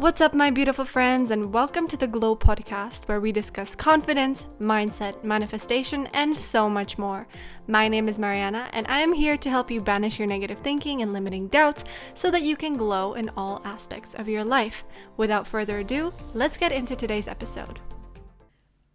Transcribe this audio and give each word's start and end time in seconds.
What's 0.00 0.22
up, 0.22 0.32
my 0.32 0.48
beautiful 0.48 0.86
friends, 0.86 1.30
and 1.30 1.52
welcome 1.52 1.86
to 1.88 1.96
the 1.98 2.06
Glow 2.06 2.34
Podcast, 2.34 3.06
where 3.06 3.20
we 3.20 3.32
discuss 3.32 3.74
confidence, 3.74 4.46
mindset, 4.58 5.22
manifestation, 5.22 6.06
and 6.14 6.34
so 6.34 6.70
much 6.70 6.96
more. 6.96 7.28
My 7.68 7.86
name 7.86 8.08
is 8.08 8.18
Mariana, 8.18 8.70
and 8.72 8.86
I 8.86 9.00
am 9.00 9.12
here 9.12 9.36
to 9.36 9.50
help 9.50 9.70
you 9.70 9.82
banish 9.82 10.18
your 10.18 10.26
negative 10.26 10.60
thinking 10.60 11.02
and 11.02 11.12
limiting 11.12 11.48
doubts 11.48 11.84
so 12.14 12.30
that 12.30 12.40
you 12.40 12.56
can 12.56 12.78
glow 12.78 13.12
in 13.12 13.28
all 13.36 13.60
aspects 13.66 14.14
of 14.14 14.26
your 14.26 14.42
life. 14.42 14.84
Without 15.18 15.46
further 15.46 15.80
ado, 15.80 16.14
let's 16.32 16.56
get 16.56 16.72
into 16.72 16.96
today's 16.96 17.28
episode. 17.28 17.78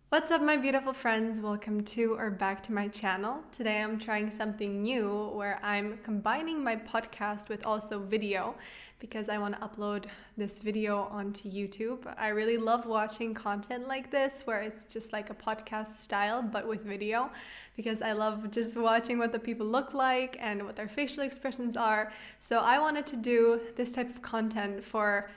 What's 0.10 0.30
up, 0.30 0.44
my 0.44 0.56
beautiful 0.56 0.94
friends? 0.94 1.42
Welcome 1.42 1.84
to 1.86 2.14
or 2.14 2.30
back 2.30 2.62
to 2.64 2.72
my 2.72 2.88
channel. 2.88 3.40
Today 3.52 3.82
I'm 3.82 3.98
trying 3.98 4.30
something 4.30 4.84
new 4.84 5.32
where 5.34 5.60
I'm 5.64 5.98
combining 6.04 6.64
my 6.64 6.76
podcast 6.76 7.50
with 7.50 7.66
also 7.66 8.00
video 8.00 8.54
because 9.00 9.30
I 9.30 9.40
want 9.40 9.60
to 9.60 9.68
upload 9.68 10.06
this 10.38 10.60
video 10.60 11.10
onto 11.12 11.50
YouTube. 11.50 12.06
I 12.20 12.30
really 12.30 12.56
love 12.56 12.86
watching 12.86 13.34
content 13.34 13.88
like 13.88 14.12
this 14.12 14.44
where 14.46 14.62
it's 14.62 14.86
just 14.86 15.12
like 15.12 15.32
a 15.32 15.34
podcast 15.34 15.88
style 15.88 16.44
but 16.44 16.68
with 16.68 16.84
video 16.86 17.32
because 17.76 18.04
I 18.04 18.12
love 18.12 18.52
just 18.52 18.78
watching 18.78 19.18
what 19.18 19.32
the 19.32 19.40
people 19.40 19.66
look 19.66 19.96
like 19.96 20.38
and 20.40 20.64
what 20.64 20.76
their 20.76 20.88
facial 20.88 21.24
expressions 21.24 21.76
are. 21.76 22.14
So 22.40 22.60
I 22.60 22.78
wanted 22.78 23.08
to 23.08 23.16
do 23.16 23.60
this 23.76 23.92
type 23.92 24.12
of 24.12 24.22
content 24.22 24.84
for 24.84 25.32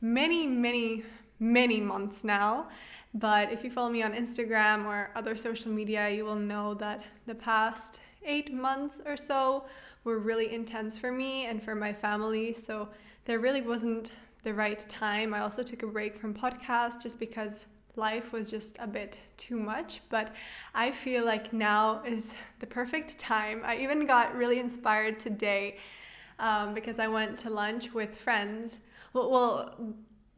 many, 0.00 0.46
many, 0.46 1.04
many 1.38 1.78
months 1.78 2.24
now. 2.24 2.68
But 3.14 3.52
if 3.52 3.62
you 3.62 3.70
follow 3.70 3.90
me 3.90 4.02
on 4.02 4.12
Instagram 4.12 4.86
or 4.86 5.10
other 5.14 5.36
social 5.36 5.70
media, 5.70 6.10
you 6.10 6.24
will 6.24 6.34
know 6.34 6.74
that 6.74 7.04
the 7.26 7.34
past 7.34 8.00
eight 8.24 8.52
months 8.52 9.00
or 9.06 9.16
so 9.16 9.64
were 10.02 10.18
really 10.18 10.52
intense 10.52 10.98
for 10.98 11.12
me 11.12 11.46
and 11.46 11.62
for 11.62 11.76
my 11.76 11.92
family. 11.92 12.52
So 12.52 12.88
there 13.24 13.38
really 13.38 13.62
wasn't 13.62 14.12
the 14.42 14.52
right 14.52 14.84
time. 14.88 15.32
I 15.32 15.40
also 15.40 15.62
took 15.62 15.84
a 15.84 15.86
break 15.86 16.18
from 16.18 16.34
podcast 16.34 17.02
just 17.02 17.20
because 17.20 17.66
life 17.96 18.32
was 18.32 18.50
just 18.50 18.76
a 18.80 18.86
bit 18.86 19.16
too 19.36 19.58
much. 19.58 20.00
But 20.08 20.34
I 20.74 20.90
feel 20.90 21.24
like 21.24 21.52
now 21.52 22.02
is 22.04 22.34
the 22.58 22.66
perfect 22.66 23.16
time. 23.18 23.62
I 23.64 23.76
even 23.76 24.06
got 24.06 24.34
really 24.34 24.58
inspired 24.58 25.20
today 25.20 25.78
um, 26.40 26.74
because 26.74 26.98
I 26.98 27.06
went 27.06 27.38
to 27.38 27.50
lunch 27.50 27.94
with 27.94 28.16
friends. 28.16 28.80
Well, 29.12 29.30
well 29.30 29.94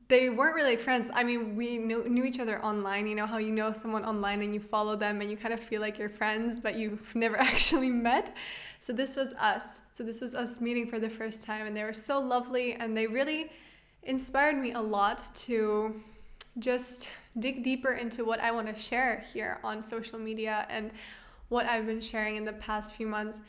they 0.09 0.31
weren't 0.31 0.55
really 0.55 0.77
friends. 0.77 1.11
I 1.13 1.25
mean, 1.25 1.57
we 1.57 1.79
knew, 1.79 2.09
knew 2.09 2.25
each 2.25 2.39
other 2.39 2.63
online. 2.65 3.09
You 3.09 3.17
know 3.17 3.27
how 3.27 3.39
you 3.39 3.51
know 3.51 3.73
someone 3.73 4.05
online 4.05 4.41
and 4.43 4.55
you 4.55 4.61
follow 4.61 4.95
them 4.95 5.21
and 5.21 5.29
you 5.29 5.37
kind 5.37 5.53
of 5.53 5.59
feel 5.59 5.81
like 5.81 5.99
you're 5.99 6.09
friends, 6.09 6.61
but 6.61 6.77
you've 6.77 7.15
never 7.15 7.37
actually 7.41 7.91
met. 7.91 8.37
So 8.81 8.93
this 8.93 9.17
was 9.17 9.33
us. 9.35 9.81
So 9.91 10.05
this 10.05 10.21
was 10.21 10.35
us 10.35 10.61
meeting 10.61 10.87
for 10.87 11.01
the 11.01 11.11
first 11.11 11.43
time, 11.43 11.67
and 11.67 11.77
they 11.77 11.83
were 11.83 11.93
so 11.93 12.21
lovely, 12.21 12.75
and 12.75 12.97
they 12.97 13.07
really 13.07 13.51
inspired 14.05 14.57
me 14.57 14.73
a 14.73 14.81
lot 14.81 15.35
to 15.35 16.01
just 16.59 17.09
dig 17.39 17.65
deeper 17.65 17.93
into 17.93 18.25
what 18.25 18.39
I 18.41 18.53
want 18.53 18.69
to 18.69 18.81
share 18.81 19.25
here 19.33 19.59
on 19.65 19.83
social 19.83 20.19
media 20.19 20.67
and 20.71 20.93
what 21.49 21.67
I've 21.67 21.87
been 21.87 22.01
sharing 22.01 22.37
in 22.37 22.45
the 22.45 22.53
past 22.55 22.95
few 22.95 23.07
months. 23.07 23.41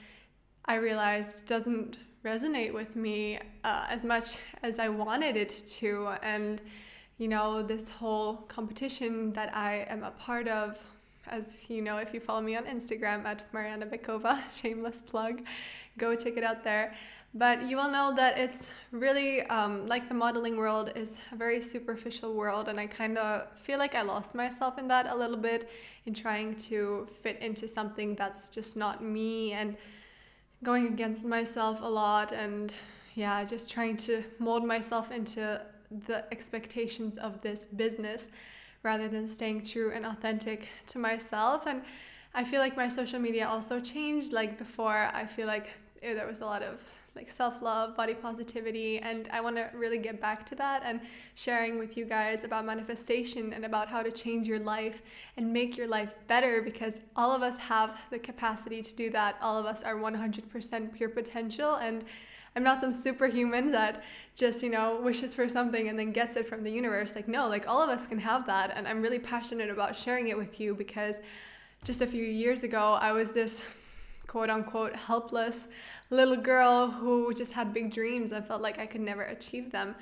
I 0.66 0.76
realized 0.76 1.46
doesn't 1.46 2.00
resonate 2.24 2.74
with 2.74 2.96
me 2.96 3.40
uh, 3.64 3.86
as 3.90 4.04
much 4.04 4.38
as 4.64 4.80
I 4.80 4.90
wanted 4.90 5.36
it 5.36 5.64
to. 5.80 6.16
And, 6.22 6.62
you 7.18 7.28
know, 7.28 7.64
this 7.64 7.90
whole 7.90 8.38
competition 8.48 9.34
that 9.34 9.56
I 9.56 9.86
am 9.90 10.04
a 10.04 10.12
part 10.12 10.48
of, 10.48 10.84
as 11.28 11.70
you 11.70 11.82
know, 11.82 11.98
if 11.98 12.14
you 12.14 12.20
follow 12.20 12.42
me 12.42 12.56
on 12.56 12.66
Instagram 12.66 13.26
at 13.26 13.52
Mariana 13.54 13.86
Bekova, 13.86 14.42
shameless 14.62 15.02
plug, 15.02 15.42
go 15.98 16.16
check 16.16 16.38
it 16.38 16.44
out 16.44 16.64
there. 16.64 16.94
But 17.34 17.70
you 17.70 17.76
will 17.78 17.92
know 17.92 18.14
that 18.16 18.40
it's 18.40 18.72
really 18.92 19.44
um, 19.44 19.86
like 19.88 20.08
the 20.08 20.16
modeling 20.16 20.58
world 20.58 20.92
is 20.96 21.20
a 21.32 21.36
very 21.36 21.62
superficial 21.62 22.34
world, 22.34 22.68
and 22.68 22.80
I 22.80 22.88
kind 22.88 23.18
of 23.18 23.52
feel 23.56 23.78
like 23.78 23.96
I 23.96 24.02
lost 24.02 24.34
myself 24.34 24.80
in 24.80 24.88
that 24.88 25.08
a 25.08 25.16
little 25.16 25.38
bit 25.38 25.70
in 26.06 26.14
trying 26.14 26.56
to 26.56 27.08
fit 27.22 27.40
into 27.42 27.68
something 27.68 28.16
that's 28.16 28.50
just 28.50 28.78
not 28.78 29.04
me 29.04 29.52
and 29.52 29.76
going 30.64 30.88
against 30.88 31.26
myself 31.26 31.80
a 31.82 31.88
lot 31.88 32.32
and 32.32 32.74
yeah, 33.16 33.44
just 33.44 33.72
trying 33.72 33.98
to 33.98 34.24
mold 34.40 34.64
myself 34.66 35.12
into 35.12 35.62
the 36.08 36.26
expectations 36.32 37.18
of 37.18 37.42
this 37.42 37.66
business 37.66 38.30
rather 38.84 39.08
than 39.08 39.28
staying 39.28 39.64
true 39.64 39.92
and 39.92 40.06
authentic 40.06 40.68
to 40.88 41.00
myself. 41.00 41.66
And 41.66 41.82
I 42.34 42.44
feel 42.44 42.60
like 42.60 42.78
my 42.78 42.88
social 42.88 43.20
media 43.20 43.48
also 43.48 43.80
changed. 43.80 44.32
Like 44.32 44.58
before, 44.58 45.10
I 45.14 45.26
feel 45.26 45.48
like 45.48 45.70
eh, 46.04 46.14
there 46.14 46.28
was 46.28 46.42
a 46.42 46.46
lot 46.46 46.62
of 46.62 46.94
like 47.18 47.30
self 47.30 47.62
love, 47.62 47.98
body 47.98 48.14
positivity, 48.14 49.00
and 49.00 49.28
I 49.34 49.42
want 49.42 49.56
to 49.56 49.70
really 49.74 49.98
get 49.98 50.22
back 50.22 50.46
to 50.48 50.56
that 50.56 50.84
and 50.86 51.02
sharing 51.36 51.80
with 51.80 51.98
you 51.98 52.06
guys 52.06 52.44
about 52.44 52.64
manifestation 52.64 53.54
and 53.54 53.66
about 53.66 53.90
how 53.90 54.04
to 54.04 54.12
change 54.12 54.48
your 54.48 54.60
life 54.60 55.02
and 55.36 55.52
make 55.52 55.76
your 55.76 55.88
life 55.88 56.12
better 56.28 56.62
because 56.62 57.02
all 57.16 57.36
of 57.36 57.42
us 57.42 57.58
have 57.58 58.00
the 58.12 58.20
capacity 58.20 58.82
to 58.84 58.96
do 58.96 59.10
that. 59.10 59.36
All 59.42 59.58
of 59.58 59.66
us 59.66 59.82
are 59.82 59.96
100% 59.96 60.94
pure 60.94 61.10
potential, 61.10 61.76
and 61.76 62.06
I'm 62.56 62.64
not 62.64 62.80
some 62.80 62.94
superhuman 62.94 63.72
that 63.72 64.04
just, 64.36 64.62
you 64.62 64.70
know, 64.70 65.02
wishes 65.02 65.34
for 65.34 65.50
something 65.50 65.90
and 65.90 65.98
then 65.98 66.12
gets 66.12 66.36
it 66.36 66.48
from 66.48 66.64
the 66.64 66.72
universe. 66.72 67.16
Like, 67.16 67.28
no, 67.28 67.50
like 67.50 67.68
all 67.68 67.82
of 67.82 67.90
us 67.90 68.06
can 68.06 68.20
have 68.20 68.46
that, 68.46 68.74
and 68.76 68.88
I'm 68.88 69.02
really 69.02 69.20
passionate 69.20 69.72
about 69.72 69.96
sharing 69.96 70.28
it 70.28 70.38
with 70.38 70.60
you 70.60 70.76
because 70.76 71.18
just 71.84 72.02
a 72.02 72.08
few 72.08 72.24
years 72.24 72.62
ago, 72.62 72.94
I 73.02 73.12
was 73.12 73.32
this 73.32 73.64
quote 74.28 74.50
unquote 74.50 74.96
helpless 74.96 75.68
little 76.10 76.36
girl 76.36 76.92
who 76.92 77.34
just 77.34 77.54
had 77.54 77.74
big 77.74 77.92
dreams 77.94 78.32
and 78.32 78.46
felt 78.46 78.62
like 78.62 78.78
I 78.78 78.86
could 78.86 79.02
never 79.02 79.24
achieve 79.24 79.72
them. 79.72 79.96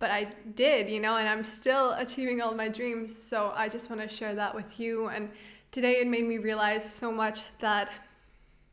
But 0.00 0.10
I 0.10 0.28
did, 0.54 0.88
you 0.88 1.00
know, 1.00 1.16
and 1.16 1.28
I'm 1.28 1.42
still 1.42 1.92
achieving 1.92 2.40
all 2.40 2.54
my 2.54 2.68
dreams. 2.68 3.16
So 3.16 3.52
I 3.56 3.68
just 3.68 3.90
want 3.90 4.00
to 4.02 4.08
share 4.08 4.34
that 4.34 4.54
with 4.54 4.78
you. 4.78 5.08
And 5.08 5.28
today 5.72 6.00
it 6.00 6.06
made 6.06 6.24
me 6.24 6.38
realize 6.38 6.92
so 6.92 7.10
much 7.10 7.42
that, 7.60 7.90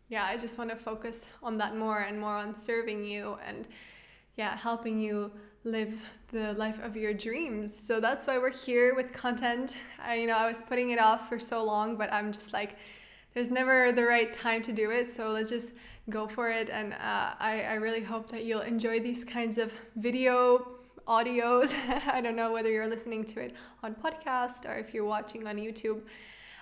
yeah, 0.10 0.26
I 0.26 0.38
just 0.38 0.58
want 0.60 0.70
to 0.70 0.76
focus 0.76 1.28
on 1.42 1.58
that 1.58 1.76
more 1.76 2.02
and 2.02 2.20
more 2.20 2.36
on 2.36 2.54
serving 2.54 3.04
you 3.04 3.38
and, 3.48 3.68
yeah, 4.38 4.56
helping 4.56 5.00
you 5.00 5.32
live 5.64 6.04
the 6.32 6.54
life 6.54 6.80
of 6.84 6.96
your 6.96 7.12
dreams. 7.12 7.76
So 7.76 8.00
that's 8.00 8.28
why 8.28 8.38
we're 8.38 8.52
here 8.52 8.94
with 8.94 9.12
content. 9.12 9.76
I, 10.00 10.16
you 10.16 10.28
know, 10.28 10.38
I 10.38 10.48
was 10.48 10.62
putting 10.62 10.92
it 10.92 11.00
off 11.00 11.28
for 11.28 11.40
so 11.40 11.64
long, 11.64 11.96
but 11.96 12.14
I'm 12.14 12.32
just 12.32 12.54
like, 12.54 12.76
there's 13.36 13.52
never 13.52 13.92
the 13.92 14.06
right 14.06 14.32
time 14.32 14.62
to 14.64 14.72
do 14.72 14.92
it. 14.92 15.12
So 15.12 15.30
let's 15.30 15.50
just 15.50 15.74
go 16.10 16.26
for 16.26 16.50
it. 16.50 16.70
And 16.70 16.94
uh, 16.94 17.36
I, 17.38 17.64
I 17.70 17.74
really 17.76 18.02
hope 18.02 18.32
that 18.32 18.46
you'll 18.46 18.62
enjoy 18.62 19.02
these 19.02 19.26
kinds 19.26 19.58
of 19.58 19.74
video 19.98 20.72
audios. 21.06 21.76
I 22.08 22.22
don't 22.22 22.38
know 22.38 22.52
whether 22.52 22.72
you're 22.72 22.88
listening 22.88 23.26
to 23.26 23.42
it 23.42 23.56
on 23.84 23.94
podcast 23.94 24.66
or 24.66 24.78
if 24.78 24.94
you're 24.94 25.06
watching 25.06 25.48
on 25.48 25.58
YouTube. 25.58 26.02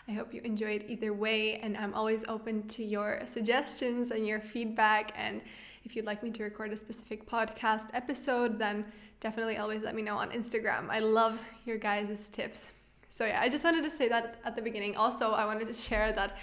I 0.07 0.13
hope 0.13 0.33
you 0.33 0.41
enjoy 0.41 0.71
it 0.71 0.85
either 0.89 1.13
way, 1.13 1.59
and 1.59 1.77
I'm 1.77 1.93
always 1.93 2.25
open 2.27 2.67
to 2.69 2.83
your 2.83 3.21
suggestions 3.25 4.11
and 4.11 4.27
your 4.27 4.41
feedback. 4.41 5.13
And 5.15 5.41
if 5.85 5.95
you'd 5.95 6.05
like 6.05 6.21
me 6.23 6.31
to 6.31 6.43
record 6.43 6.73
a 6.73 6.77
specific 6.77 7.29
podcast 7.29 7.89
episode, 7.93 8.59
then 8.59 8.83
definitely 9.21 9.57
always 9.57 9.83
let 9.83 9.95
me 9.95 10.01
know 10.01 10.17
on 10.17 10.31
Instagram. 10.31 10.89
I 10.89 10.99
love 10.99 11.39
your 11.65 11.77
guys' 11.77 12.27
tips. 12.27 12.67
So 13.13 13.27
yeah, 13.27 13.39
I 13.39 13.47
just 13.47 13.63
wanted 13.63 13.83
to 13.83 13.91
say 13.91 14.07
that 14.09 14.39
at 14.43 14.55
the 14.55 14.61
beginning. 14.63 14.95
Also, 14.95 15.33
I 15.33 15.45
wanted 15.45 15.67
to 15.67 15.73
share 15.75 16.11
that 16.13 16.35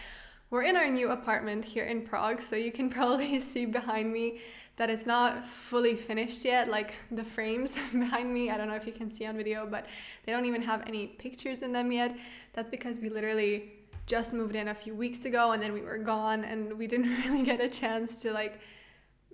we're 0.51 0.63
in 0.63 0.77
our 0.77 0.87
new 0.87 1.11
apartment 1.11 1.65
here 1.65 1.85
in 1.85 2.03
Prague, 2.03 2.41
so 2.41 2.55
you 2.55 2.71
can 2.71 2.89
probably 2.99 3.41
see 3.41 3.67
behind 3.67 4.13
me 4.13 4.39
that 4.77 4.89
it's 4.89 5.05
not 5.05 5.45
fully 5.45 5.97
finished 5.97 6.45
yet, 6.45 6.69
like 6.69 6.95
the 7.11 7.25
frames 7.25 7.77
behind 7.93 8.33
me. 8.33 8.51
I 8.51 8.57
don't 8.57 8.69
know 8.69 8.77
if 8.77 8.87
you 8.87 8.93
can 8.93 9.11
see 9.11 9.27
on 9.27 9.37
video, 9.37 9.67
but 9.67 9.87
they 10.25 10.31
don't 10.31 10.45
even 10.45 10.63
have 10.63 10.87
any 10.87 11.09
pictures 11.09 11.63
in 11.63 11.73
them 11.73 11.91
yet. 11.91 12.17
That's 12.53 12.71
because 12.71 13.01
we 13.01 13.09
literally 13.09 13.73
just 14.07 14.33
moved 14.33 14.55
in 14.55 14.69
a 14.69 14.75
few 14.75 14.95
weeks 14.95 15.25
ago 15.25 15.51
and 15.51 15.61
then 15.61 15.73
we 15.73 15.81
were 15.81 15.99
gone 15.99 16.45
and 16.45 16.79
we 16.79 16.87
didn't 16.87 17.17
really 17.25 17.43
get 17.43 17.61
a 17.61 17.69
chance 17.69 18.23
to 18.23 18.33
like 18.33 18.61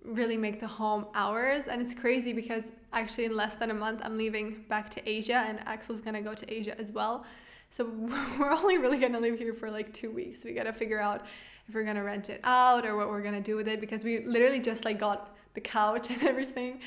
really 0.06 0.36
make 0.36 0.60
the 0.60 0.66
home 0.66 1.06
ours. 1.14 1.68
And 1.68 1.82
it's 1.82 1.94
crazy 1.94 2.32
because 2.32 2.72
actually, 2.92 3.26
in 3.26 3.36
less 3.36 3.54
than 3.54 3.70
a 3.70 3.74
month, 3.74 4.00
I'm 4.02 4.16
leaving 4.16 4.64
back 4.68 4.90
to 4.90 5.08
Asia, 5.08 5.44
and 5.46 5.60
Axel's 5.66 6.00
gonna 6.00 6.22
go 6.22 6.34
to 6.34 6.52
Asia 6.52 6.78
as 6.80 6.92
well. 6.92 7.24
So 7.70 7.84
we're 8.38 8.52
only 8.52 8.78
really 8.78 8.98
gonna 8.98 9.20
live 9.20 9.38
here 9.38 9.54
for 9.54 9.70
like 9.70 9.92
two 9.92 10.10
weeks. 10.10 10.44
We 10.44 10.52
gotta 10.52 10.72
figure 10.72 11.00
out 11.00 11.26
if 11.68 11.74
we're 11.74 11.84
gonna 11.84 12.04
rent 12.04 12.30
it 12.30 12.40
out 12.44 12.86
or 12.86 12.96
what 12.96 13.08
we're 13.08 13.22
gonna 13.22 13.40
do 13.40 13.56
with 13.56 13.68
it 13.68 13.80
because 13.80 14.04
we 14.04 14.24
literally 14.24 14.60
just 14.60 14.84
like 14.84 14.98
got 14.98 15.36
the 15.54 15.60
couch 15.60 16.10
and 16.10 16.22
everything. 16.22 16.80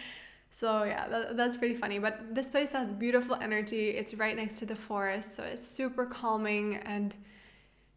So 0.52 0.84
yeah, 0.84 1.08
that, 1.08 1.38
that's 1.38 1.58
pretty 1.58 1.76
funny. 1.76 2.00
But 2.00 2.34
this 2.34 2.50
place 2.50 2.72
has 2.72 2.88
beautiful 2.90 3.36
energy. 3.36 3.90
It's 3.90 4.14
right 4.14 4.36
next 4.36 4.60
to 4.60 4.66
the 4.66 4.76
forest, 4.76 5.36
so 5.36 5.44
it's 5.44 5.66
super 5.66 6.06
calming 6.06 6.78
and 6.78 7.16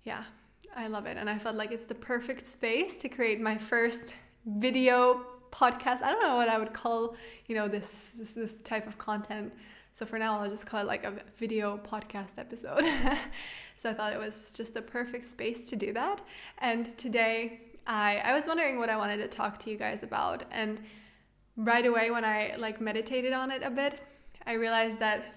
yeah, 0.05 0.25
I 0.77 0.89
love 0.89 1.07
it. 1.07 1.17
And 1.17 1.31
I 1.31 1.39
felt 1.39 1.57
like 1.57 1.73
it's 1.73 1.85
the 1.85 1.95
perfect 1.95 2.47
space 2.47 2.97
to 2.99 3.09
create 3.09 3.41
my 3.41 3.57
first 3.57 4.15
video 4.47 5.25
podcast. 5.51 6.03
I 6.03 6.13
don't 6.13 6.23
know 6.23 6.37
what 6.37 6.49
I 6.49 6.59
would 6.59 6.73
call, 6.73 7.17
you 7.47 7.55
know, 7.55 7.69
this 7.69 8.13
this, 8.19 8.33
this 8.33 8.55
type 8.55 8.87
of 8.87 8.99
content. 8.99 9.53
So 9.95 10.07
for 10.07 10.19
now, 10.19 10.41
I'll 10.41 10.49
just 10.49 10.67
call 10.67 10.81
it 10.81 10.87
like 10.87 11.05
a 11.05 11.15
video 11.37 11.79
podcast 11.79 12.39
episode. 12.39 12.85
so 13.79 13.91
I 13.91 13.93
thought 13.93 14.13
it 14.13 14.19
was 14.19 14.55
just 14.57 14.73
the 14.73 14.83
perfect 14.83 15.27
space 15.27 15.69
to 15.71 15.77
do 15.77 15.93
that. 15.93 16.23
And 16.59 16.97
today, 16.97 17.61
I 17.87 18.21
I 18.25 18.35
was 18.35 18.47
wondering 18.47 18.79
what 18.79 18.89
I 18.89 18.97
wanted 18.97 19.19
to 19.19 19.29
talk 19.29 19.59
to 19.59 19.71
you 19.71 19.77
guys 19.77 20.03
about, 20.03 20.45
and 20.51 20.81
right 21.57 21.85
away 21.85 22.11
when 22.11 22.25
I 22.25 22.55
like 22.59 22.81
meditated 22.81 23.33
on 23.33 23.51
it 23.51 23.63
a 23.63 23.71
bit, 23.71 24.01
I 24.47 24.55
realized 24.55 24.99
that 25.01 25.35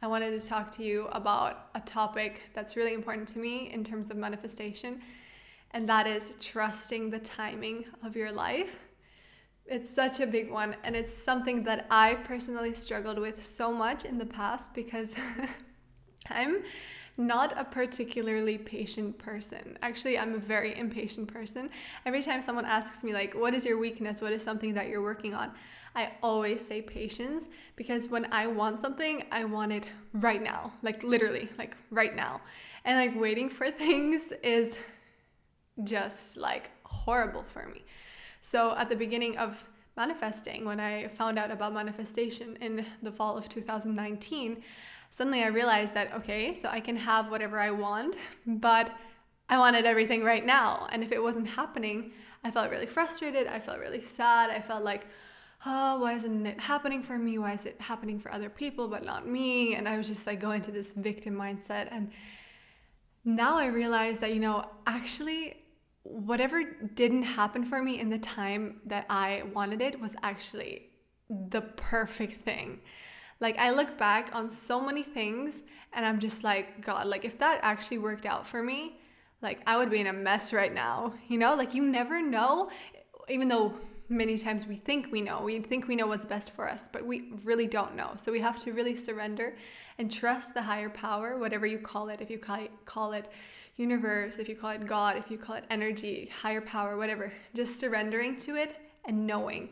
I 0.00 0.06
wanted 0.06 0.40
to 0.40 0.46
talk 0.46 0.70
to 0.72 0.84
you 0.84 1.08
about 1.08 1.70
a 1.74 1.80
topic 1.80 2.42
that's 2.54 2.76
really 2.76 2.94
important 2.94 3.26
to 3.28 3.40
me 3.40 3.70
in 3.72 3.82
terms 3.82 4.10
of 4.10 4.16
manifestation, 4.16 5.00
and 5.72 5.88
that 5.88 6.06
is 6.06 6.36
trusting 6.40 7.10
the 7.10 7.18
timing 7.18 7.84
of 8.02 8.16
your 8.16 8.32
life. 8.32 8.78
It's 9.66 9.88
such 9.88 10.20
a 10.20 10.26
big 10.26 10.50
one, 10.50 10.74
and 10.82 10.96
it's 10.96 11.12
something 11.12 11.62
that 11.64 11.86
I 11.90 12.14
personally 12.14 12.72
struggled 12.72 13.18
with 13.18 13.44
so 13.44 13.72
much 13.72 14.04
in 14.04 14.16
the 14.16 14.26
past 14.26 14.72
because 14.74 15.16
I'm 16.30 16.62
not 17.18 17.52
a 17.58 17.64
particularly 17.64 18.56
patient 18.56 19.18
person. 19.18 19.76
Actually, 19.82 20.18
I'm 20.18 20.34
a 20.34 20.38
very 20.38 20.78
impatient 20.78 21.32
person. 21.32 21.68
Every 22.06 22.22
time 22.22 22.40
someone 22.40 22.64
asks 22.64 23.02
me, 23.02 23.12
like, 23.12 23.34
what 23.34 23.54
is 23.54 23.66
your 23.66 23.78
weakness? 23.78 24.22
What 24.22 24.32
is 24.32 24.42
something 24.42 24.72
that 24.74 24.88
you're 24.88 25.02
working 25.02 25.34
on? 25.34 25.50
I 25.96 26.12
always 26.22 26.64
say 26.64 26.80
patience 26.80 27.48
because 27.74 28.08
when 28.08 28.32
I 28.32 28.46
want 28.46 28.78
something, 28.78 29.24
I 29.32 29.44
want 29.44 29.72
it 29.72 29.88
right 30.14 30.40
now, 30.40 30.72
like 30.82 31.02
literally, 31.02 31.48
like 31.58 31.76
right 31.90 32.14
now. 32.14 32.40
And 32.84 32.96
like 32.96 33.20
waiting 33.20 33.50
for 33.50 33.68
things 33.70 34.32
is 34.42 34.78
just 35.84 36.36
like 36.36 36.70
horrible 36.84 37.42
for 37.42 37.66
me. 37.66 37.84
So 38.40 38.74
at 38.76 38.88
the 38.88 38.96
beginning 38.96 39.36
of 39.38 39.64
manifesting, 39.96 40.64
when 40.64 40.80
I 40.80 41.08
found 41.08 41.38
out 41.38 41.50
about 41.50 41.72
manifestation 41.72 42.56
in 42.60 42.84
the 43.02 43.12
fall 43.12 43.36
of 43.36 43.48
2019, 43.48 44.62
suddenly 45.10 45.42
I 45.42 45.48
realized 45.48 45.94
that, 45.94 46.12
okay, 46.14 46.54
so 46.54 46.68
I 46.68 46.80
can 46.80 46.96
have 46.96 47.30
whatever 47.30 47.58
I 47.58 47.70
want, 47.70 48.16
but 48.46 48.96
I 49.48 49.58
wanted 49.58 49.86
everything 49.86 50.22
right 50.22 50.44
now. 50.44 50.86
And 50.92 51.02
if 51.02 51.10
it 51.12 51.22
wasn't 51.22 51.48
happening, 51.48 52.12
I 52.44 52.50
felt 52.50 52.70
really 52.70 52.86
frustrated. 52.86 53.46
I 53.46 53.58
felt 53.58 53.78
really 53.78 54.00
sad. 54.00 54.50
I 54.50 54.60
felt 54.60 54.84
like, 54.84 55.06
oh, 55.66 56.00
why 56.00 56.12
isn't 56.12 56.46
it 56.46 56.60
happening 56.60 57.02
for 57.02 57.18
me? 57.18 57.38
Why 57.38 57.54
is 57.54 57.64
it 57.64 57.80
happening 57.80 58.18
for 58.18 58.32
other 58.32 58.48
people 58.48 58.88
but 58.88 59.04
not 59.04 59.26
me? 59.26 59.74
And 59.74 59.88
I 59.88 59.96
was 59.96 60.06
just 60.06 60.26
like 60.26 60.38
going 60.38 60.62
to 60.62 60.70
this 60.70 60.92
victim 60.92 61.34
mindset. 61.34 61.88
And 61.90 62.12
now 63.24 63.56
I 63.56 63.66
realize 63.66 64.18
that, 64.20 64.32
you 64.32 64.40
know, 64.40 64.64
actually, 64.86 65.56
whatever 66.08 66.62
didn't 66.94 67.22
happen 67.22 67.64
for 67.64 67.82
me 67.82 68.00
in 68.00 68.08
the 68.08 68.18
time 68.18 68.80
that 68.86 69.04
I 69.10 69.42
wanted 69.54 69.82
it 69.82 70.00
was 70.00 70.16
actually 70.22 70.90
the 71.28 71.60
perfect 71.60 72.36
thing. 72.36 72.80
Like, 73.40 73.58
I 73.58 73.70
look 73.70 73.98
back 73.98 74.34
on 74.34 74.48
so 74.48 74.80
many 74.80 75.02
things 75.02 75.60
and 75.92 76.04
I'm 76.04 76.18
just 76.18 76.42
like, 76.42 76.84
God, 76.84 77.06
like, 77.06 77.24
if 77.24 77.38
that 77.38 77.60
actually 77.62 77.98
worked 77.98 78.26
out 78.26 78.46
for 78.46 78.62
me, 78.62 78.98
like, 79.42 79.60
I 79.66 79.76
would 79.76 79.90
be 79.90 80.00
in 80.00 80.06
a 80.06 80.12
mess 80.12 80.52
right 80.52 80.72
now. 80.72 81.14
You 81.28 81.38
know, 81.38 81.54
like, 81.54 81.74
you 81.74 81.82
never 81.82 82.22
know, 82.22 82.70
even 83.28 83.48
though 83.48 83.74
many 84.08 84.38
times 84.38 84.66
we 84.66 84.74
think 84.74 85.12
we 85.12 85.20
know. 85.20 85.42
We 85.42 85.60
think 85.60 85.86
we 85.86 85.96
know 85.96 86.06
what's 86.06 86.24
best 86.24 86.52
for 86.52 86.68
us, 86.68 86.88
but 86.90 87.04
we 87.04 87.32
really 87.44 87.66
don't 87.66 87.94
know. 87.94 88.12
So 88.16 88.32
we 88.32 88.40
have 88.40 88.62
to 88.64 88.72
really 88.72 88.94
surrender 88.94 89.54
and 89.98 90.10
trust 90.10 90.54
the 90.54 90.62
higher 90.62 90.88
power, 90.88 91.38
whatever 91.38 91.66
you 91.66 91.78
call 91.78 92.08
it. 92.08 92.20
If 92.20 92.30
you 92.30 92.38
call 92.38 93.12
it, 93.12 93.28
universe, 93.76 94.38
if 94.38 94.48
you 94.48 94.56
call 94.56 94.70
it 94.70 94.86
God, 94.86 95.16
if 95.16 95.30
you 95.30 95.38
call 95.38 95.56
it 95.56 95.64
energy, 95.70 96.30
higher 96.42 96.60
power, 96.60 96.96
whatever, 96.96 97.32
just 97.54 97.78
surrendering 97.78 98.36
to 98.38 98.56
it 98.56 98.76
and 99.04 99.26
knowing 99.26 99.70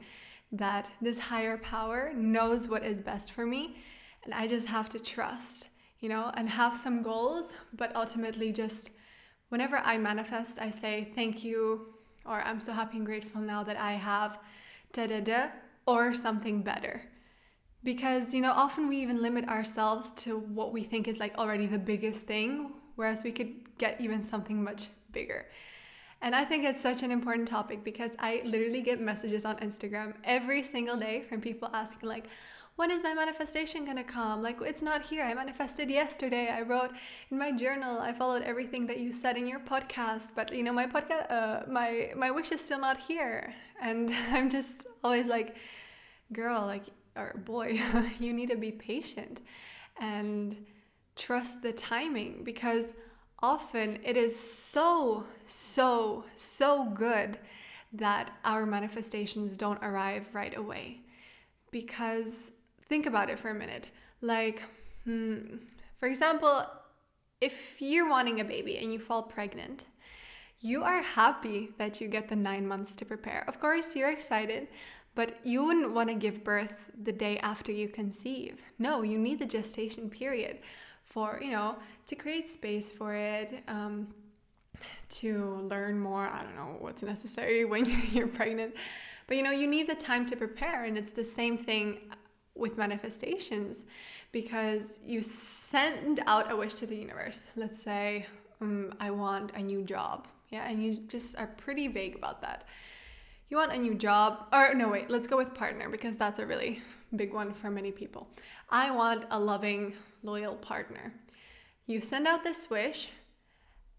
that 0.52 0.88
this 1.00 1.18
higher 1.18 1.58
power 1.58 2.12
knows 2.14 2.68
what 2.68 2.84
is 2.84 3.00
best 3.00 3.32
for 3.32 3.44
me. 3.46 3.76
And 4.24 4.32
I 4.32 4.46
just 4.46 4.68
have 4.68 4.88
to 4.90 4.98
trust, 4.98 5.68
you 6.00 6.08
know, 6.08 6.30
and 6.34 6.48
have 6.48 6.76
some 6.76 7.02
goals, 7.02 7.52
but 7.74 7.94
ultimately 7.96 8.52
just 8.52 8.90
whenever 9.48 9.76
I 9.78 9.98
manifest, 9.98 10.60
I 10.60 10.70
say, 10.70 11.08
Thank 11.14 11.44
you, 11.44 11.94
or 12.28 12.40
I'm 12.42 12.60
so 12.60 12.72
happy 12.72 12.96
and 12.98 13.06
grateful 13.06 13.40
now 13.40 13.62
that 13.64 13.76
I 13.76 13.92
have 13.92 14.38
da 14.92 15.06
da 15.06 15.20
da, 15.20 15.48
or 15.86 16.14
something 16.14 16.62
better. 16.62 17.02
Because, 17.84 18.34
you 18.34 18.40
know, 18.40 18.52
often 18.52 18.88
we 18.88 18.98
even 18.98 19.22
limit 19.22 19.48
ourselves 19.48 20.10
to 20.24 20.38
what 20.38 20.72
we 20.72 20.82
think 20.82 21.06
is 21.06 21.20
like 21.20 21.36
already 21.38 21.66
the 21.66 21.78
biggest 21.78 22.26
thing, 22.26 22.72
whereas 22.96 23.22
we 23.22 23.30
could 23.30 23.78
get 23.78 24.00
even 24.00 24.22
something 24.22 24.62
much 24.62 24.88
bigger. 25.12 25.46
And 26.22 26.34
I 26.34 26.44
think 26.44 26.64
it's 26.64 26.80
such 26.80 27.02
an 27.02 27.10
important 27.10 27.46
topic 27.46 27.84
because 27.84 28.12
I 28.18 28.42
literally 28.44 28.80
get 28.80 29.00
messages 29.00 29.44
on 29.44 29.56
Instagram 29.58 30.14
every 30.24 30.62
single 30.62 30.96
day 30.96 31.22
from 31.28 31.40
people 31.40 31.68
asking, 31.72 32.08
like, 32.08 32.24
when 32.76 32.90
is 32.90 33.02
my 33.02 33.14
manifestation 33.14 33.84
gonna 33.84 34.04
come? 34.04 34.42
Like, 34.42 34.60
it's 34.60 34.82
not 34.82 35.04
here. 35.04 35.24
I 35.24 35.34
manifested 35.34 35.90
yesterday. 35.90 36.48
I 36.48 36.60
wrote 36.62 36.92
in 37.30 37.38
my 37.38 37.50
journal. 37.50 37.98
I 37.98 38.12
followed 38.12 38.42
everything 38.42 38.86
that 38.86 38.98
you 38.98 39.12
said 39.12 39.36
in 39.36 39.46
your 39.48 39.60
podcast, 39.60 40.32
but 40.34 40.54
you 40.54 40.62
know, 40.62 40.72
my 40.72 40.86
podcast, 40.86 41.30
uh, 41.30 41.62
my 41.68 42.12
my 42.14 42.30
wish 42.30 42.52
is 42.52 42.60
still 42.60 42.80
not 42.80 42.98
here. 42.98 43.54
And 43.80 44.10
I'm 44.30 44.50
just 44.50 44.86
always 45.02 45.26
like, 45.26 45.56
girl, 46.32 46.66
like, 46.66 46.84
or 47.16 47.40
boy, 47.44 47.80
you 48.20 48.32
need 48.32 48.50
to 48.50 48.56
be 48.56 48.72
patient 48.72 49.40
and 49.98 50.56
trust 51.16 51.62
the 51.62 51.72
timing 51.72 52.42
because 52.44 52.92
often 53.42 53.98
it 54.04 54.16
is 54.16 54.38
so, 54.38 55.24
so, 55.46 56.24
so 56.34 56.84
good 56.84 57.38
that 57.92 58.32
our 58.44 58.66
manifestations 58.66 59.56
don't 59.56 59.82
arrive 59.82 60.26
right 60.34 60.56
away 60.56 61.00
because 61.70 62.50
think 62.88 63.06
about 63.06 63.30
it 63.30 63.38
for 63.38 63.50
a 63.50 63.54
minute. 63.54 63.88
Like, 64.20 64.62
hmm, 65.04 65.56
for 65.98 66.08
example, 66.08 66.64
if 67.40 67.80
you're 67.80 68.08
wanting 68.08 68.40
a 68.40 68.44
baby 68.44 68.78
and 68.78 68.92
you 68.92 68.98
fall 68.98 69.22
pregnant, 69.22 69.84
you 70.60 70.82
are 70.84 71.02
happy 71.02 71.70
that 71.78 72.00
you 72.00 72.08
get 72.08 72.28
the 72.28 72.36
nine 72.36 72.66
months 72.66 72.94
to 72.96 73.04
prepare. 73.04 73.44
Of 73.46 73.60
course, 73.60 73.94
you're 73.94 74.10
excited, 74.10 74.68
but 75.14 75.38
you 75.44 75.64
wouldn't 75.64 75.92
want 75.92 76.08
to 76.08 76.14
give 76.14 76.42
birth 76.42 76.90
the 77.02 77.12
day 77.12 77.38
after 77.38 77.72
you 77.72 77.88
conceive. 77.88 78.60
No, 78.78 79.02
you 79.02 79.18
need 79.18 79.38
the 79.38 79.46
gestation 79.46 80.08
period 80.08 80.58
for, 81.02 81.38
you 81.42 81.50
know, 81.50 81.76
to 82.06 82.14
create 82.14 82.48
space 82.48 82.90
for 82.90 83.14
it. 83.14 83.62
Um, 83.68 84.08
to 85.08 85.66
learn 85.70 85.98
more. 85.98 86.26
I 86.26 86.42
don't 86.42 86.56
know 86.56 86.76
what's 86.80 87.02
necessary 87.02 87.64
when 87.72 87.86
you're 88.10 88.26
pregnant, 88.26 88.74
but 89.26 89.36
you 89.36 89.42
know, 89.42 89.50
you 89.50 89.66
need 89.66 89.88
the 89.88 89.94
time 89.94 90.26
to 90.26 90.36
prepare, 90.36 90.84
and 90.84 90.96
it's 90.98 91.12
the 91.12 91.24
same 91.24 91.56
thing 91.56 91.98
with 92.56 92.76
manifestations 92.78 93.84
because 94.32 94.98
you 95.04 95.22
send 95.22 96.20
out 96.26 96.50
a 96.50 96.56
wish 96.56 96.74
to 96.74 96.86
the 96.86 96.96
universe. 96.96 97.48
Let's 97.56 97.82
say, 97.82 98.26
um, 98.60 98.94
I 99.00 99.10
want 99.10 99.52
a 99.54 99.62
new 99.62 99.82
job. 99.82 100.28
Yeah, 100.50 100.68
and 100.68 100.82
you 100.82 100.96
just 101.08 101.36
are 101.38 101.48
pretty 101.48 101.88
vague 101.88 102.14
about 102.14 102.40
that. 102.42 102.64
You 103.48 103.56
want 103.56 103.72
a 103.72 103.78
new 103.78 103.94
job, 103.94 104.46
or 104.52 104.74
no, 104.74 104.88
wait, 104.88 105.08
let's 105.10 105.26
go 105.26 105.36
with 105.36 105.54
partner 105.54 105.88
because 105.88 106.16
that's 106.16 106.38
a 106.38 106.46
really 106.46 106.80
big 107.14 107.32
one 107.32 107.52
for 107.52 107.70
many 107.70 107.92
people. 107.92 108.28
I 108.70 108.90
want 108.90 109.24
a 109.30 109.38
loving, 109.38 109.94
loyal 110.22 110.56
partner. 110.56 111.12
You 111.86 112.00
send 112.00 112.26
out 112.26 112.42
this 112.42 112.68
wish 112.68 113.10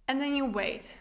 and 0.08 0.22
then 0.22 0.36
you 0.36 0.46
wait 0.46 0.92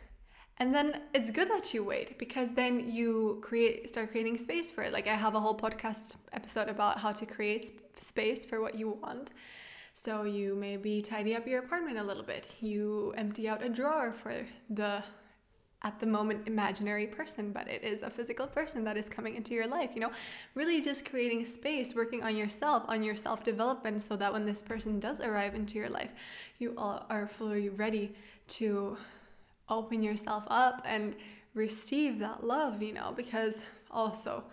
and 0.58 0.74
then 0.74 1.02
it's 1.14 1.30
good 1.30 1.50
that 1.50 1.74
you 1.74 1.84
wait 1.84 2.18
because 2.18 2.52
then 2.52 2.90
you 2.90 3.38
create 3.42 3.88
start 3.88 4.10
creating 4.10 4.38
space 4.38 4.70
for 4.70 4.82
it. 4.82 4.92
Like 4.92 5.06
i 5.06 5.14
have 5.14 5.34
a 5.34 5.40
whole 5.40 5.56
podcast 5.56 6.14
episode 6.32 6.68
about 6.68 6.98
how 6.98 7.12
to 7.12 7.26
create 7.26 8.00
space 8.00 8.44
for 8.46 8.60
what 8.60 8.74
you 8.74 8.90
want. 9.02 9.30
So 9.92 10.24
you 10.24 10.54
maybe 10.54 11.02
tidy 11.02 11.34
up 11.34 11.46
your 11.46 11.60
apartment 11.60 11.98
a 11.98 12.04
little 12.04 12.22
bit. 12.22 12.54
You 12.60 13.12
empty 13.16 13.48
out 13.48 13.62
a 13.62 13.68
drawer 13.68 14.12
for 14.12 14.46
the 14.70 15.02
at 15.82 16.00
the 16.00 16.06
moment 16.06 16.48
imaginary 16.48 17.06
person 17.06 17.52
but 17.52 17.68
it 17.68 17.84
is 17.84 18.02
a 18.02 18.08
physical 18.08 18.46
person 18.46 18.82
that 18.82 18.96
is 18.96 19.10
coming 19.10 19.36
into 19.36 19.52
your 19.52 19.66
life 19.66 19.90
you 19.94 20.00
know? 20.00 20.10
Really 20.54 20.80
just 20.80 21.08
creating 21.08 21.44
space 21.44 21.94
working 21.94 22.22
on 22.22 22.34
yourself 22.34 22.82
on 22.88 23.02
your 23.02 23.14
self 23.14 23.44
development 23.44 24.00
so 24.00 24.16
that 24.16 24.32
when 24.32 24.46
this 24.46 24.62
person 24.62 24.98
does 24.98 25.20
arrive 25.20 25.54
into 25.54 25.78
your 25.78 25.90
life 25.90 26.10
you 26.58 26.72
all 26.78 27.04
are 27.10 27.26
fully 27.26 27.68
ready 27.68 28.14
to 28.48 28.96
open 29.68 30.02
yourself 30.02 30.44
up 30.48 30.82
and 30.84 31.16
receive 31.54 32.18
that 32.18 32.44
love, 32.44 32.82
you 32.82 32.92
know, 32.92 33.12
because 33.16 33.62
also 33.90 34.44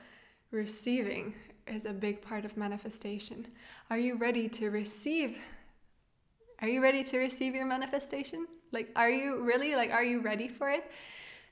receiving 0.52 1.34
is 1.68 1.86
a 1.86 1.94
big 1.94 2.22
part 2.22 2.46
of 2.46 2.58
manifestation. 2.58 3.48
Are 3.90 3.98
you 3.98 4.16
ready 4.16 4.50
to 4.50 4.70
receive? 4.70 5.38
Are 6.62 6.68
you 6.68 6.82
ready 6.82 7.04
to 7.06 7.18
receive 7.18 7.56
your 7.56 7.66
manifestation? 7.66 8.48
Like, 8.72 8.90
are 8.96 9.10
you 9.10 9.44
really, 9.44 9.76
like, 9.76 9.92
are 9.92 10.04
you 10.04 10.22
ready 10.22 10.48
for 10.48 10.70
it? 10.70 10.90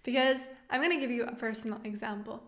Because 0.04 0.48
I'm 0.70 0.82
gonna 0.82 1.00
give 1.00 1.12
you 1.12 1.24
a 1.24 1.36
personal 1.36 1.80
example. 1.84 2.42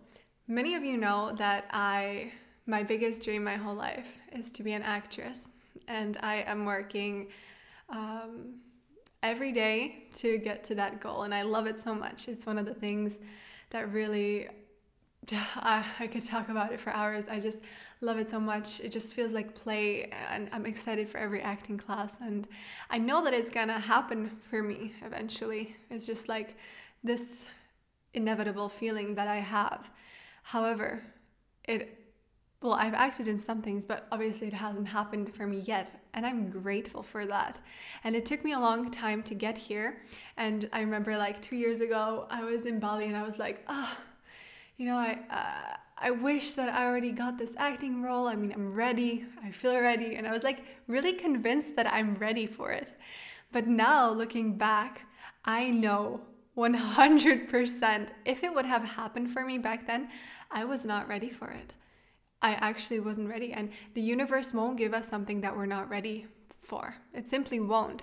Many 0.48 0.74
of 0.74 0.84
you 0.84 0.96
know 0.96 1.32
that 1.36 1.66
I, 1.70 2.32
my 2.66 2.82
biggest 2.82 3.22
dream 3.22 3.44
my 3.44 3.56
whole 3.56 3.74
life 3.74 4.18
is 4.32 4.50
to 4.52 4.62
be 4.62 4.72
an 4.72 4.82
actress, 4.82 5.48
and 5.88 6.18
I 6.22 6.36
am 6.46 6.64
working 6.64 7.28
um, 7.88 8.56
every 9.24 9.52
day 9.52 10.04
to 10.16 10.38
get 10.38 10.62
to 10.64 10.74
that 10.76 11.00
goal. 11.00 11.22
And 11.22 11.34
I 11.34 11.42
love 11.42 11.66
it 11.66 11.80
so 11.80 11.94
much. 11.94 12.28
It's 12.28 12.44
one 12.44 12.58
of 12.58 12.66
the 12.66 12.74
things 12.74 13.18
that 13.70 13.90
really 13.90 14.48
I, 15.56 16.08
could 16.12 16.24
talk 16.24 16.50
about 16.50 16.72
it 16.72 16.78
for 16.78 16.90
hours. 16.90 17.26
I 17.28 17.40
just 17.40 17.60
love 18.02 18.18
it 18.18 18.28
so 18.28 18.38
much. 18.38 18.80
It 18.80 18.92
just 18.92 19.14
feels 19.14 19.32
like 19.32 19.54
play, 19.54 20.10
and 20.30 20.50
I'm 20.52 20.66
excited 20.66 21.08
for 21.08 21.16
every 21.16 21.40
acting 21.40 21.78
class. 21.78 22.18
And 22.20 22.46
I 22.90 22.98
know 22.98 23.24
that 23.24 23.32
it's 23.32 23.48
gonna 23.48 23.80
happen 23.80 24.30
for 24.50 24.62
me 24.62 24.92
eventually. 25.02 25.74
It's 25.90 26.04
just 26.04 26.28
like 26.28 26.56
this 27.02 27.48
inevitable 28.12 28.68
feeling 28.68 29.14
that 29.14 29.26
I 29.26 29.36
have. 29.36 29.90
However, 30.42 31.02
it 31.66 32.03
well, 32.64 32.72
I've 32.72 32.94
acted 32.94 33.28
in 33.28 33.36
some 33.36 33.60
things, 33.60 33.84
but 33.84 34.06
obviously 34.10 34.46
it 34.46 34.54
hasn't 34.54 34.88
happened 34.88 35.34
for 35.34 35.46
me 35.46 35.58
yet. 35.66 36.00
And 36.14 36.24
I'm 36.24 36.48
grateful 36.48 37.02
for 37.02 37.26
that. 37.26 37.60
And 38.04 38.16
it 38.16 38.24
took 38.24 38.42
me 38.42 38.52
a 38.52 38.58
long 38.58 38.90
time 38.90 39.22
to 39.24 39.34
get 39.34 39.58
here. 39.58 40.00
And 40.38 40.70
I 40.72 40.80
remember 40.80 41.14
like 41.18 41.42
two 41.42 41.56
years 41.56 41.82
ago, 41.82 42.26
I 42.30 42.42
was 42.42 42.64
in 42.64 42.80
Bali 42.80 43.04
and 43.04 43.18
I 43.18 43.22
was 43.22 43.38
like, 43.38 43.62
ah, 43.68 43.94
oh, 43.94 44.04
you 44.78 44.86
know, 44.86 44.96
I, 44.96 45.18
uh, 45.28 45.76
I 45.98 46.10
wish 46.10 46.54
that 46.54 46.72
I 46.72 46.86
already 46.86 47.12
got 47.12 47.36
this 47.36 47.52
acting 47.58 48.02
role. 48.02 48.26
I 48.26 48.34
mean, 48.34 48.50
I'm 48.50 48.72
ready. 48.72 49.26
I 49.44 49.50
feel 49.50 49.78
ready. 49.78 50.16
And 50.16 50.26
I 50.26 50.32
was 50.32 50.42
like 50.42 50.64
really 50.86 51.12
convinced 51.12 51.76
that 51.76 51.92
I'm 51.92 52.14
ready 52.14 52.46
for 52.46 52.72
it. 52.72 52.94
But 53.52 53.66
now 53.66 54.10
looking 54.10 54.56
back, 54.56 55.02
I 55.44 55.68
know 55.68 56.22
100% 56.56 58.08
if 58.24 58.42
it 58.42 58.54
would 58.54 58.64
have 58.64 58.84
happened 58.84 59.30
for 59.30 59.44
me 59.44 59.58
back 59.58 59.86
then, 59.86 60.08
I 60.50 60.64
was 60.64 60.86
not 60.86 61.06
ready 61.08 61.28
for 61.28 61.50
it. 61.50 61.74
I 62.44 62.52
actually 62.60 63.00
wasn't 63.00 63.30
ready. 63.30 63.54
And 63.54 63.70
the 63.94 64.02
universe 64.02 64.52
won't 64.52 64.76
give 64.76 64.92
us 64.92 65.08
something 65.08 65.40
that 65.40 65.56
we're 65.56 65.64
not 65.64 65.88
ready 65.88 66.26
for. 66.60 66.94
It 67.14 67.26
simply 67.26 67.58
won't. 67.58 68.02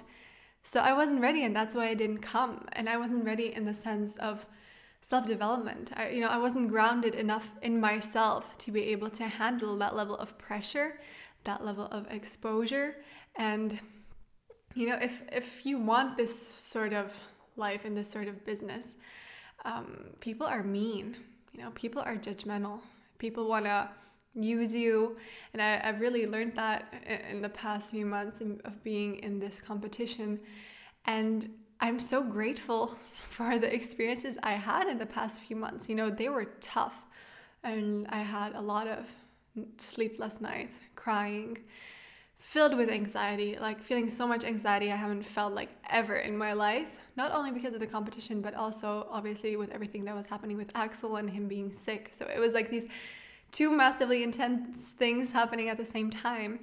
So 0.64 0.80
I 0.80 0.94
wasn't 0.94 1.22
ready, 1.22 1.44
and 1.44 1.56
that's 1.56 1.76
why 1.76 1.88
I 1.88 1.94
didn't 1.94 2.22
come. 2.22 2.66
And 2.74 2.90
I 2.90 2.98
wasn't 2.98 3.24
ready 3.24 3.54
in 3.54 3.66
the 3.66 3.74
sense 3.74 4.18
of 4.18 4.48
self 5.02 5.28
development. 5.28 5.92
I, 5.96 6.10
you 6.10 6.22
know, 6.22 6.28
I 6.28 6.40
wasn't 6.40 6.70
grounded 6.70 7.14
enough 7.14 7.52
in 7.62 7.80
myself 7.80 8.58
to 8.60 8.72
be 8.72 8.84
able 8.86 9.12
to 9.12 9.28
handle 9.28 9.78
that 9.78 9.96
level 9.96 10.16
of 10.16 10.36
pressure, 10.40 11.00
that 11.44 11.64
level 11.64 11.86
of 11.86 12.12
exposure. 12.12 12.96
And, 13.36 13.80
you 14.74 14.88
know, 14.88 14.98
if, 15.00 15.22
if 15.32 15.68
you 15.68 15.78
want 15.78 16.18
this 16.18 16.36
sort 16.36 16.94
of 16.94 17.20
life 17.58 17.86
and 17.86 17.96
this 17.96 18.10
sort 18.10 18.28
of 18.28 18.44
business, 18.44 18.98
um, 19.66 20.06
people 20.20 20.48
are 20.48 20.64
mean. 20.64 21.16
You 21.54 21.62
know, 21.64 21.72
people 21.76 22.02
are 22.02 22.16
judgmental. 22.16 22.80
People 23.20 23.48
want 23.48 23.66
to 23.66 23.90
use 24.34 24.74
you. 24.74 25.18
And 25.54 25.62
I, 25.62 25.78
have 25.86 26.00
really 26.00 26.26
learned 26.26 26.56
that 26.56 26.94
in 27.30 27.42
the 27.42 27.50
past 27.50 27.92
few 27.92 28.06
months 28.06 28.42
of 28.42 28.84
being 28.84 29.18
in 29.18 29.40
this 29.40 29.60
competition. 29.60 30.40
And 31.06 31.50
I'm 31.80 32.00
so 32.00 32.24
grateful 32.24 32.96
for 33.30 33.58
the 33.58 33.74
experiences 33.74 34.38
I 34.44 34.54
had 34.54 34.88
in 34.88 34.98
the 34.98 35.06
past 35.06 35.42
few 35.42 35.56
months. 35.56 35.90
You 35.90 35.96
know, 35.96 36.10
they 36.10 36.30
were 36.30 36.46
tough. 36.62 36.96
And 37.64 38.08
I 38.10 38.20
had 38.20 38.56
a 38.56 38.62
lot 38.62 38.88
of 38.88 39.08
sleepless 39.78 40.42
nights, 40.42 40.80
crying, 40.96 41.58
filled 42.38 42.76
with 42.76 42.90
anxiety, 42.90 43.58
like 43.60 43.82
feeling 43.82 44.10
so 44.10 44.28
much 44.28 44.44
anxiety 44.44 44.92
I 44.92 44.96
haven't 44.96 45.24
felt 45.24 45.54
like 45.54 45.70
ever 45.90 46.16
in 46.16 46.38
my 46.38 46.54
life. 46.54 46.88
Not 47.16 47.32
only 47.34 47.52
because 47.52 47.74
of 47.74 47.80
the 47.80 47.88
competition, 47.88 48.42
but 48.42 48.56
also 48.56 49.08
obviously 49.12 49.56
with 49.58 49.70
everything 49.72 50.06
that 50.06 50.16
was 50.16 50.26
happening 50.26 50.58
with 50.58 50.72
Axel 50.76 51.18
and 51.18 51.30
him 51.30 51.48
being 51.48 51.72
sick. 51.72 52.10
So 52.12 52.26
it 52.26 52.40
was 52.40 52.54
like 52.54 52.70
these 52.70 52.88
two 53.52 53.72
massively 53.72 54.24
intense 54.24 54.90
things 54.90 55.32
happening 55.32 55.70
at 55.70 55.78
the 55.78 55.86
same 55.86 56.10
time. 56.10 56.60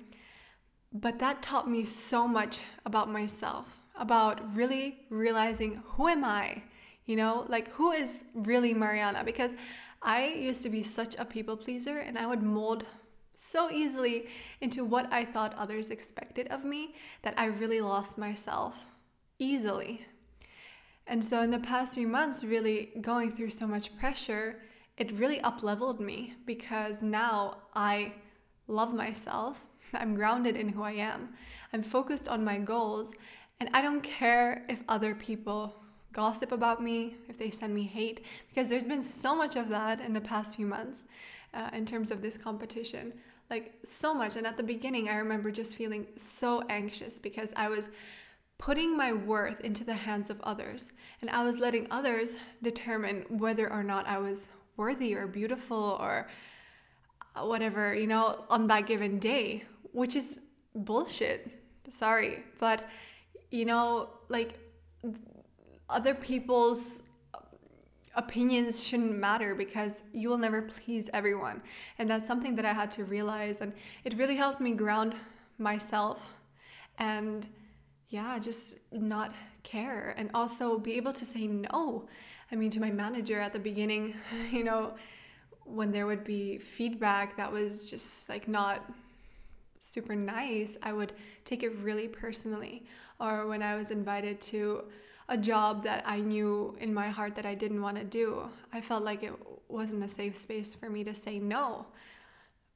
But 0.93 1.19
that 1.19 1.43
taught 1.43 1.71
me 1.71 1.85
so 1.85 2.27
much 2.27 2.61
about 2.87 3.11
myself, 3.11 3.81
about 3.97 4.55
really 4.57 5.01
realizing 5.11 5.83
who 5.85 6.09
am 6.09 6.25
I? 6.25 6.63
You 7.05 7.17
know, 7.17 7.47
like 7.49 7.71
who 7.73 7.93
is 7.93 8.25
really 8.35 8.73
Mariana? 8.75 9.23
Because 9.25 9.57
I 10.03 10.29
used 10.29 10.63
to 10.63 10.71
be 10.71 10.83
such 10.83 11.17
a 11.19 11.25
people 11.25 11.57
pleaser 11.57 11.99
and 11.99 12.19
I 12.19 12.27
would 12.27 12.43
mold 12.43 12.85
so 13.35 13.71
easily 13.71 14.29
into 14.61 14.85
what 14.85 15.13
I 15.13 15.25
thought 15.25 15.55
others 15.55 15.91
expected 15.91 16.49
of 16.49 16.65
me 16.65 16.95
that 17.23 17.35
I 17.37 17.47
really 17.47 17.81
lost 17.81 18.19
myself 18.19 18.77
easily. 19.39 20.05
And 21.07 21.25
so, 21.25 21.41
in 21.41 21.51
the 21.51 21.59
past 21.59 21.95
few 21.95 22.07
months, 22.07 22.45
really 22.45 22.91
going 23.01 23.31
through 23.31 23.51
so 23.51 23.67
much 23.67 23.97
pressure, 23.97 24.57
it 24.99 25.13
really 25.13 25.41
up 25.41 25.63
leveled 25.63 26.01
me 26.01 26.35
because 26.45 27.03
now 27.03 27.59
I 27.75 28.13
love 28.67 28.93
myself. 28.93 29.65
I'm 29.95 30.15
grounded 30.15 30.57
in 30.57 30.69
who 30.69 30.83
I 30.83 30.93
am. 30.93 31.31
I'm 31.73 31.83
focused 31.83 32.29
on 32.29 32.45
my 32.45 32.59
goals, 32.59 33.15
and 33.61 33.71
I 33.73 33.81
don't 33.81 34.03
care 34.03 34.65
if 34.69 34.83
other 34.89 35.15
people 35.15 35.75
gossip 36.13 36.53
about 36.53 36.83
me, 36.83 37.17
if 37.29 37.39
they 37.39 37.51
send 37.51 37.75
me 37.75 37.85
hate, 37.85 38.25
because 38.49 38.69
there's 38.69 38.87
been 38.87 39.03
so 39.03 39.37
much 39.37 39.57
of 39.57 39.69
that 39.69 40.01
in 40.01 40.13
the 40.13 40.21
past 40.21 40.57
few 40.57 40.67
months 40.67 41.05
uh, 41.55 41.71
in 41.73 41.87
terms 41.87 42.11
of 42.11 42.21
this 42.21 42.37
competition. 42.37 43.13
Like, 43.51 43.75
so 43.85 44.13
much. 44.13 44.37
And 44.37 44.47
at 44.47 44.57
the 44.57 44.63
beginning, 44.63 45.09
I 45.09 45.17
remember 45.17 45.51
just 45.51 45.77
feeling 45.77 46.07
so 46.17 46.63
anxious 46.69 47.19
because 47.19 47.55
I 47.57 47.69
was 47.69 47.89
putting 48.59 48.97
my 48.97 49.13
worth 49.13 49.61
into 49.61 49.85
the 49.85 49.95
hands 49.95 50.29
of 50.29 50.41
others, 50.43 50.93
and 51.21 51.31
I 51.31 51.45
was 51.45 51.59
letting 51.59 51.87
others 51.91 52.37
determine 52.63 53.25
whether 53.29 53.73
or 53.73 53.85
not 53.85 54.07
I 54.07 54.19
was 54.19 54.49
worthy 54.79 55.15
or 55.15 55.27
beautiful 55.27 55.99
or 56.01 56.29
uh, 57.37 57.45
whatever, 57.45 57.95
you 57.95 58.07
know, 58.07 58.47
on 58.49 58.67
that 58.69 58.87
given 58.87 59.19
day, 59.19 59.65
which 59.93 60.17
is 60.17 60.41
bullshit. 60.75 61.51
Sorry. 61.91 62.45
But, 62.59 62.85
you 63.51 63.67
know, 63.67 64.11
like 64.29 64.59
other 65.91 66.15
people's 66.15 67.03
uh, 67.35 67.41
opinions 68.15 68.83
shouldn't 68.83 69.19
matter 69.19 69.55
because 69.55 70.03
you 70.13 70.29
will 70.29 70.39
never 70.39 70.63
please 70.63 71.11
everyone. 71.13 71.61
And 71.99 72.09
that's 72.09 72.27
something 72.27 72.55
that 72.55 72.65
I 72.65 72.73
had 72.73 72.91
to 72.93 73.05
realize. 73.05 73.61
And 73.61 73.73
it 74.05 74.17
really 74.17 74.37
helped 74.37 74.61
me 74.61 74.73
ground 74.73 75.15
myself 75.59 76.35
and, 76.99 77.47
yeah, 78.11 78.39
just 78.39 78.77
not 78.93 79.33
care 79.63 80.15
and 80.17 80.31
also 80.35 80.79
be 80.79 80.95
able 80.95 81.13
to 81.13 81.25
say 81.25 81.47
no. 81.47 82.09
I 82.51 82.57
mean, 82.57 82.71
to 82.71 82.81
my 82.81 82.91
manager 82.91 83.39
at 83.41 83.53
the 83.53 83.59
beginning, 83.59 84.15
you 84.51 84.65
know, 84.65 84.95
when 85.65 85.91
there 85.91 86.07
would 86.07 86.25
be 86.25 86.59
feedback 86.59 87.37
that 87.37 87.53
was 87.53 87.91
just 87.91 88.29
like 88.29 88.49
not 88.49 88.91
super 89.81 90.15
nice, 90.15 90.77
I 90.83 90.93
would 90.93 91.13
take 91.45 91.63
it 91.63 91.77
really 91.79 92.09
personally. 92.09 92.85
Or 93.21 93.47
when 93.47 93.63
I 93.63 93.77
was 93.77 93.91
invited 93.91 94.41
to 94.43 94.85
a 95.29 95.37
job 95.37 95.85
that 95.85 96.03
I 96.07 96.21
knew 96.21 96.77
in 96.81 96.93
my 96.93 97.09
heart 97.09 97.35
that 97.35 97.45
I 97.45 97.55
didn't 97.55 97.83
want 97.83 97.99
to 97.99 98.05
do, 98.05 98.49
I 98.73 98.81
felt 98.81 99.05
like 99.05 99.23
it 99.23 99.35
wasn't 99.69 100.03
a 100.05 100.09
safe 100.09 100.37
space 100.37 100.75
for 100.75 100.89
me 100.89 101.05
to 101.05 101.15
say 101.15 101.39
no. 101.39 101.87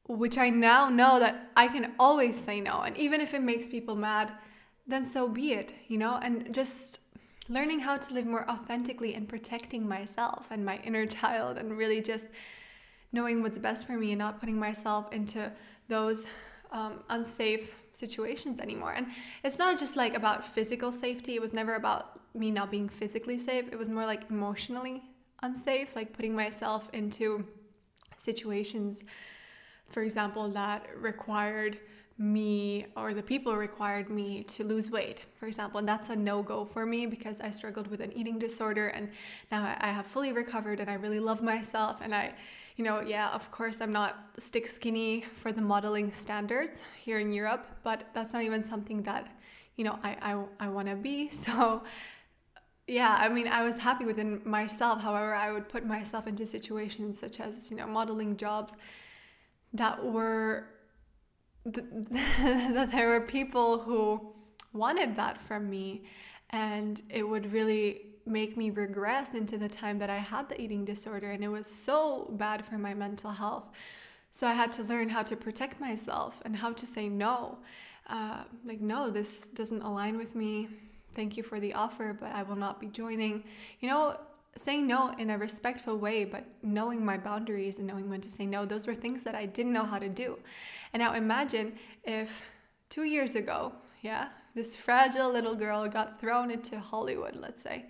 Which 0.07 0.37
I 0.37 0.51
now 0.51 0.89
know 0.89 1.19
that 1.21 1.51
I 1.57 1.69
can 1.69 1.93
always 1.99 2.39
say 2.39 2.61
no. 2.61 2.83
And 2.83 2.97
even 2.99 3.21
if 3.21 3.35
it 3.35 3.43
makes 3.43 3.69
people 3.69 3.95
mad, 3.95 4.33
then 4.87 5.05
so 5.05 5.29
be 5.29 5.53
it, 5.53 5.73
you 5.89 5.99
know? 5.99 6.19
And 6.23 6.53
just 6.55 7.01
learning 7.49 7.81
how 7.81 7.97
to 7.97 8.15
live 8.15 8.27
more 8.27 8.49
authentically 8.51 9.15
and 9.15 9.29
protecting 9.29 9.89
myself 9.89 10.47
and 10.51 10.65
my 10.65 10.79
inner 10.85 11.07
child 11.19 11.59
and 11.59 11.77
really 11.77 12.01
just 12.01 12.29
knowing 13.13 13.43
what's 13.43 13.59
best 13.59 13.87
for 13.87 13.93
me 13.93 14.13
and 14.13 14.19
not 14.19 14.41
putting 14.41 14.59
myself 14.59 15.13
into 15.13 15.53
those 15.89 16.27
um, 16.71 17.03
unsafe 17.11 17.75
situations 17.93 18.59
anymore. 18.59 18.93
And 18.93 19.09
it's 19.45 19.59
not 19.59 19.79
just 19.79 19.97
like 19.97 20.15
about 20.15 20.45
physical 20.45 20.91
safety, 20.91 21.35
it 21.35 21.41
was 21.41 21.53
never 21.53 21.75
about 21.75 22.21
me 22.35 22.51
not 22.51 22.71
being 22.71 22.89
physically 22.89 23.39
safe, 23.39 23.67
it 23.71 23.79
was 23.79 23.91
more 23.91 24.07
like 24.07 24.31
emotionally 24.31 25.03
unsafe, 25.43 25.95
like 25.95 26.13
putting 26.15 26.35
myself 26.35 26.89
into 26.93 27.45
situations, 28.17 29.03
for 29.87 30.03
example, 30.03 30.49
that 30.49 30.87
required 30.97 31.79
me 32.19 32.87
or 32.97 33.15
the 33.15 33.23
people 33.23 33.57
required 33.57 34.11
me 34.11 34.43
to 34.45 34.65
lose 34.65 34.91
weight, 34.91 35.23
for 35.39 35.47
example. 35.47 35.79
And 35.79 35.89
that's 35.89 36.09
a 36.09 36.17
no 36.17 36.43
go 36.43 36.65
for 36.65 36.87
me 36.87 37.07
because 37.07 37.41
I 37.41 37.51
struggled 37.51 37.89
with 37.89 38.01
an 38.01 38.13
eating 38.13 38.39
disorder 38.39 38.89
and 38.89 39.11
now 39.51 39.77
I 39.81 39.89
have 39.89 40.07
fully 40.07 40.33
recovered 40.33 40.81
and 40.81 40.91
I 40.91 40.95
really 40.95 41.21
love 41.21 41.43
myself. 41.43 42.01
And 42.03 42.15
I, 42.15 42.35
you 42.77 42.85
know, 42.85 43.01
yeah, 43.01 43.31
of 43.31 43.51
course, 43.51 43.81
I'm 43.81 43.93
not 43.93 44.31
stick 44.39 44.67
skinny 44.67 45.25
for 45.37 45.53
the 45.53 45.63
modeling 45.63 46.13
standards 46.13 46.83
here 47.05 47.19
in 47.19 47.33
Europe, 47.33 47.67
but 47.83 48.09
that's 48.15 48.33
not 48.33 48.43
even 48.43 48.63
something 48.63 49.03
that, 49.03 49.29
you 49.77 49.85
know, 49.85 49.99
I, 50.03 50.17
I, 50.21 50.67
I 50.67 50.69
want 50.69 50.89
to 50.89 50.97
be. 50.97 51.31
So, 51.43 51.83
yeah, 52.89 53.17
I 53.19 53.29
mean, 53.29 53.47
I 53.47 53.63
was 53.63 53.79
happy 53.79 54.05
within 54.05 54.41
myself. 54.45 55.01
However, 55.01 55.35
I 55.35 55.53
would 55.53 55.69
put 55.69 55.87
myself 55.87 56.27
into 56.27 56.47
situations 56.47 57.19
such 57.19 57.41
as, 57.41 57.71
you 57.71 57.77
know, 57.77 57.87
modeling 57.87 58.37
jobs 58.37 58.77
that 59.73 60.05
were 60.05 60.67
that 61.65 62.89
there 62.91 63.09
were 63.09 63.21
people 63.21 63.79
who 63.79 64.35
wanted 64.73 65.15
that 65.17 65.41
from 65.47 65.69
me 65.71 66.05
and 66.51 67.03
it 67.09 67.23
would 67.23 67.53
really 67.53 68.07
make 68.27 68.57
me 68.57 68.71
regress 68.71 69.35
into 69.35 69.59
the 69.59 69.69
time 69.69 69.99
that 69.99 70.11
I 70.11 70.19
had 70.19 70.49
the 70.49 70.61
eating 70.61 70.85
disorder 70.85 71.31
and 71.31 71.43
it 71.43 71.49
was 71.49 71.67
so 71.67 72.29
bad 72.33 72.65
for 72.65 72.79
my 72.79 72.95
mental 72.95 73.31
health. 73.31 73.71
So 74.31 74.47
I 74.47 74.53
had 74.53 74.73
to 74.73 74.83
learn 74.85 75.09
how 75.09 75.23
to 75.23 75.37
protect 75.37 75.81
myself 75.81 76.41
and 76.45 76.57
how 76.57 76.73
to 76.73 76.87
say 76.87 77.09
no. 77.09 77.59
Uh, 78.09 78.45
like, 78.65 78.81
no, 78.81 79.11
this 79.11 79.43
doesn't 79.43 79.83
align 79.83 80.17
with 80.17 80.35
me. 80.35 80.69
Thank 81.15 81.37
you 81.37 81.43
for 81.43 81.61
the 81.61 81.75
offer, 81.75 82.17
but 82.19 82.33
I 82.33 82.43
will 82.43 82.57
not 82.57 82.81
be 82.81 82.87
joining. 82.87 83.45
You 83.81 83.91
know, 83.91 84.17
saying 84.57 84.87
no 84.87 85.15
in 85.19 85.31
a 85.31 85.39
respectful 85.39 85.97
way, 85.97 86.25
but 86.25 86.45
knowing 86.63 87.05
my 87.05 87.17
boundaries 87.17 87.79
and 87.79 87.87
knowing 87.87 88.09
when 88.09 88.21
to 88.21 88.29
say 88.29 88.47
no, 88.47 88.65
those 88.65 88.87
were 88.87 88.95
things 88.95 89.23
that 89.25 89.35
I 89.35 89.47
didn't 89.47 89.73
know 89.73 89.85
how 89.85 89.99
to 89.99 90.09
do. 90.09 90.39
And 90.93 91.03
now 91.03 91.15
imagine 91.15 91.75
if 92.05 92.43
two 92.91 93.05
years 93.05 93.35
ago, 93.35 93.73
yeah, 94.03 94.29
this 94.55 94.77
fragile 94.77 95.33
little 95.33 95.55
girl 95.55 95.89
got 95.89 96.21
thrown 96.21 96.51
into 96.51 96.79
Hollywood, 96.79 97.37
let's 97.37 97.63
say, 97.63 97.87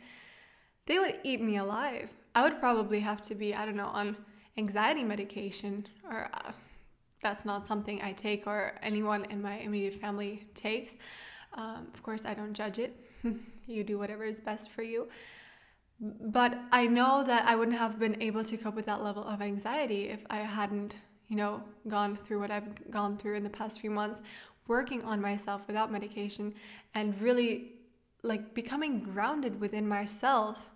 they 0.86 0.98
would 0.98 1.18
eat 1.24 1.40
me 1.40 1.56
alive. 1.56 2.08
I 2.34 2.42
would 2.42 2.60
probably 2.60 3.00
have 3.00 3.20
to 3.22 3.34
be, 3.34 3.54
I 3.54 3.64
don't 3.64 3.76
know, 3.76 3.86
on 3.86 4.16
anxiety 4.56 5.02
medication 5.02 5.86
or 6.08 6.28
uh, 6.32 6.52
that's 7.22 7.44
not 7.44 7.64
something 7.64 8.00
I 8.02 8.12
take 8.12 8.46
or 8.46 8.78
anyone 8.82 9.24
in 9.26 9.42
my 9.42 9.58
immediate 9.58 9.94
family 9.94 10.46
takes. 10.54 10.94
Um, 11.54 11.88
of 11.92 12.02
course, 12.02 12.24
I 12.24 12.34
don't 12.34 12.52
judge 12.54 12.78
it. 12.78 12.96
you 13.66 13.84
do 13.84 13.98
whatever 13.98 14.24
is 14.24 14.40
best 14.40 14.70
for 14.70 14.82
you. 14.82 15.08
But 16.02 16.58
I 16.72 16.88
know 16.88 17.22
that 17.24 17.46
I 17.46 17.54
wouldn't 17.54 17.78
have 17.78 18.00
been 18.00 18.20
able 18.20 18.42
to 18.44 18.56
cope 18.56 18.74
with 18.74 18.86
that 18.86 19.04
level 19.04 19.22
of 19.22 19.40
anxiety 19.40 20.08
if 20.08 20.18
I 20.28 20.38
hadn't, 20.38 20.96
you 21.28 21.36
know, 21.36 21.62
gone 21.86 22.16
through 22.16 22.40
what 22.40 22.50
I've 22.50 22.90
gone 22.90 23.16
through 23.16 23.36
in 23.36 23.44
the 23.44 23.50
past 23.50 23.80
few 23.80 23.90
months, 23.90 24.20
working 24.66 25.04
on 25.04 25.20
myself 25.20 25.62
without 25.68 25.92
medication 25.92 26.54
and 26.94 27.20
really 27.20 27.74
like 28.24 28.52
becoming 28.52 28.98
grounded 28.98 29.60
within 29.60 29.86
myself. 29.86 30.70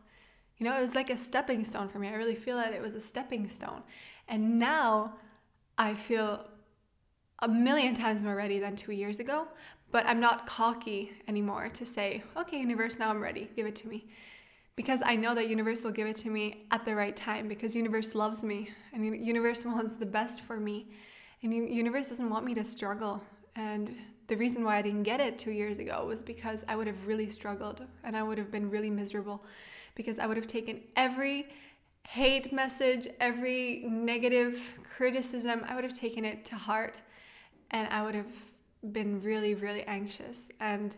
You 0.58 0.66
know, 0.66 0.78
it 0.78 0.80
was 0.80 0.94
like 0.94 1.10
a 1.10 1.16
stepping 1.16 1.64
stone 1.64 1.88
for 1.88 1.98
me. 1.98 2.06
I 2.06 2.14
really 2.14 2.36
feel 2.36 2.56
that 2.56 2.72
it 2.72 2.80
was 2.80 2.94
a 2.94 3.00
stepping 3.00 3.48
stone. 3.48 3.82
And 4.28 4.60
now 4.60 5.14
I 5.76 5.94
feel 5.94 6.46
a 7.40 7.48
million 7.48 7.94
times 7.94 8.22
more 8.22 8.36
ready 8.36 8.60
than 8.60 8.76
two 8.76 8.92
years 8.92 9.18
ago, 9.18 9.48
but 9.90 10.06
I'm 10.06 10.20
not 10.20 10.46
cocky 10.46 11.12
anymore 11.26 11.68
to 11.70 11.84
say, 11.84 12.22
okay, 12.36 12.58
universe, 12.58 12.98
now 12.98 13.10
I'm 13.10 13.20
ready, 13.20 13.50
give 13.56 13.66
it 13.66 13.74
to 13.76 13.88
me. 13.88 14.06
Because 14.76 15.02
I 15.04 15.16
know 15.16 15.34
that 15.34 15.48
universe 15.48 15.82
will 15.84 15.90
give 15.90 16.06
it 16.06 16.16
to 16.16 16.30
me 16.30 16.66
at 16.70 16.84
the 16.84 16.94
right 16.94 17.16
time 17.16 17.48
because 17.48 17.74
universe 17.74 18.14
loves 18.14 18.42
me 18.42 18.70
and 18.92 19.04
universe 19.24 19.64
wants 19.64 19.96
the 19.96 20.06
best 20.06 20.42
for 20.42 20.60
me. 20.60 20.86
And 21.42 21.52
universe 21.52 22.10
doesn't 22.10 22.28
want 22.28 22.44
me 22.44 22.54
to 22.54 22.64
struggle. 22.64 23.22
And 23.56 23.96
the 24.26 24.36
reason 24.36 24.64
why 24.64 24.76
I 24.76 24.82
didn't 24.82 25.04
get 25.04 25.20
it 25.20 25.38
two 25.38 25.52
years 25.52 25.78
ago 25.78 26.04
was 26.06 26.22
because 26.22 26.64
I 26.68 26.76
would 26.76 26.86
have 26.86 27.06
really 27.06 27.28
struggled 27.28 27.84
and 28.04 28.16
I 28.16 28.22
would 28.22 28.38
have 28.38 28.50
been 28.50 28.70
really 28.70 28.90
miserable 28.90 29.44
because 29.94 30.18
I 30.18 30.26
would 30.26 30.36
have 30.36 30.46
taken 30.46 30.80
every 30.96 31.48
hate 32.06 32.52
message, 32.52 33.08
every 33.20 33.84
negative 33.88 34.78
criticism, 34.84 35.64
I 35.68 35.74
would 35.74 35.84
have 35.84 35.94
taken 35.94 36.24
it 36.24 36.44
to 36.46 36.54
heart 36.54 36.98
and 37.70 37.88
I 37.92 38.02
would 38.02 38.14
have 38.14 38.32
been 38.92 39.20
really, 39.22 39.54
really 39.54 39.82
anxious. 39.84 40.50
And 40.60 40.94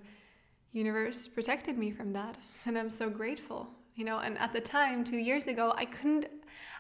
universe 0.72 1.28
protected 1.28 1.78
me 1.78 1.90
from 1.90 2.12
that. 2.12 2.36
And 2.66 2.78
I'm 2.78 2.90
so 2.90 3.08
grateful. 3.10 3.68
You 3.94 4.04
know, 4.04 4.18
and 4.18 4.38
at 4.38 4.52
the 4.52 4.60
time, 4.60 5.02
two 5.02 5.16
years 5.16 5.46
ago, 5.46 5.72
I 5.76 5.84
couldn't 5.84 6.26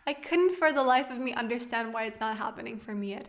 I 0.06 0.14
couldn't 0.14 0.54
for 0.54 0.72
the 0.72 0.82
life 0.82 1.10
of 1.10 1.18
me 1.18 1.34
understand 1.34 1.92
why 1.92 2.04
it's 2.04 2.20
not 2.20 2.36
happening 2.36 2.78
for 2.78 2.94
me 2.94 3.10
yet. 3.10 3.28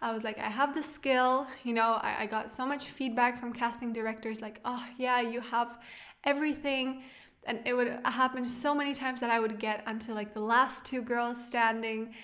I 0.00 0.14
was 0.14 0.22
like, 0.22 0.38
I 0.38 0.48
have 0.48 0.74
the 0.74 0.82
skill, 0.82 1.46
you 1.64 1.74
know, 1.74 1.98
I, 2.02 2.16
I 2.20 2.26
got 2.26 2.50
so 2.50 2.64
much 2.64 2.86
feedback 2.86 3.38
from 3.38 3.52
casting 3.52 3.92
directors, 3.92 4.40
like, 4.40 4.60
oh 4.64 4.82
yeah, 4.96 5.20
you 5.20 5.40
have 5.40 5.78
everything 6.24 7.02
and 7.44 7.60
it 7.64 7.74
would 7.74 7.98
happen 8.04 8.46
so 8.46 8.74
many 8.74 8.94
times 8.94 9.20
that 9.20 9.30
I 9.30 9.40
would 9.40 9.58
get 9.58 9.82
until 9.86 10.14
like 10.14 10.34
the 10.34 10.40
last 10.40 10.84
two 10.84 11.02
girls 11.02 11.42
standing 11.42 12.14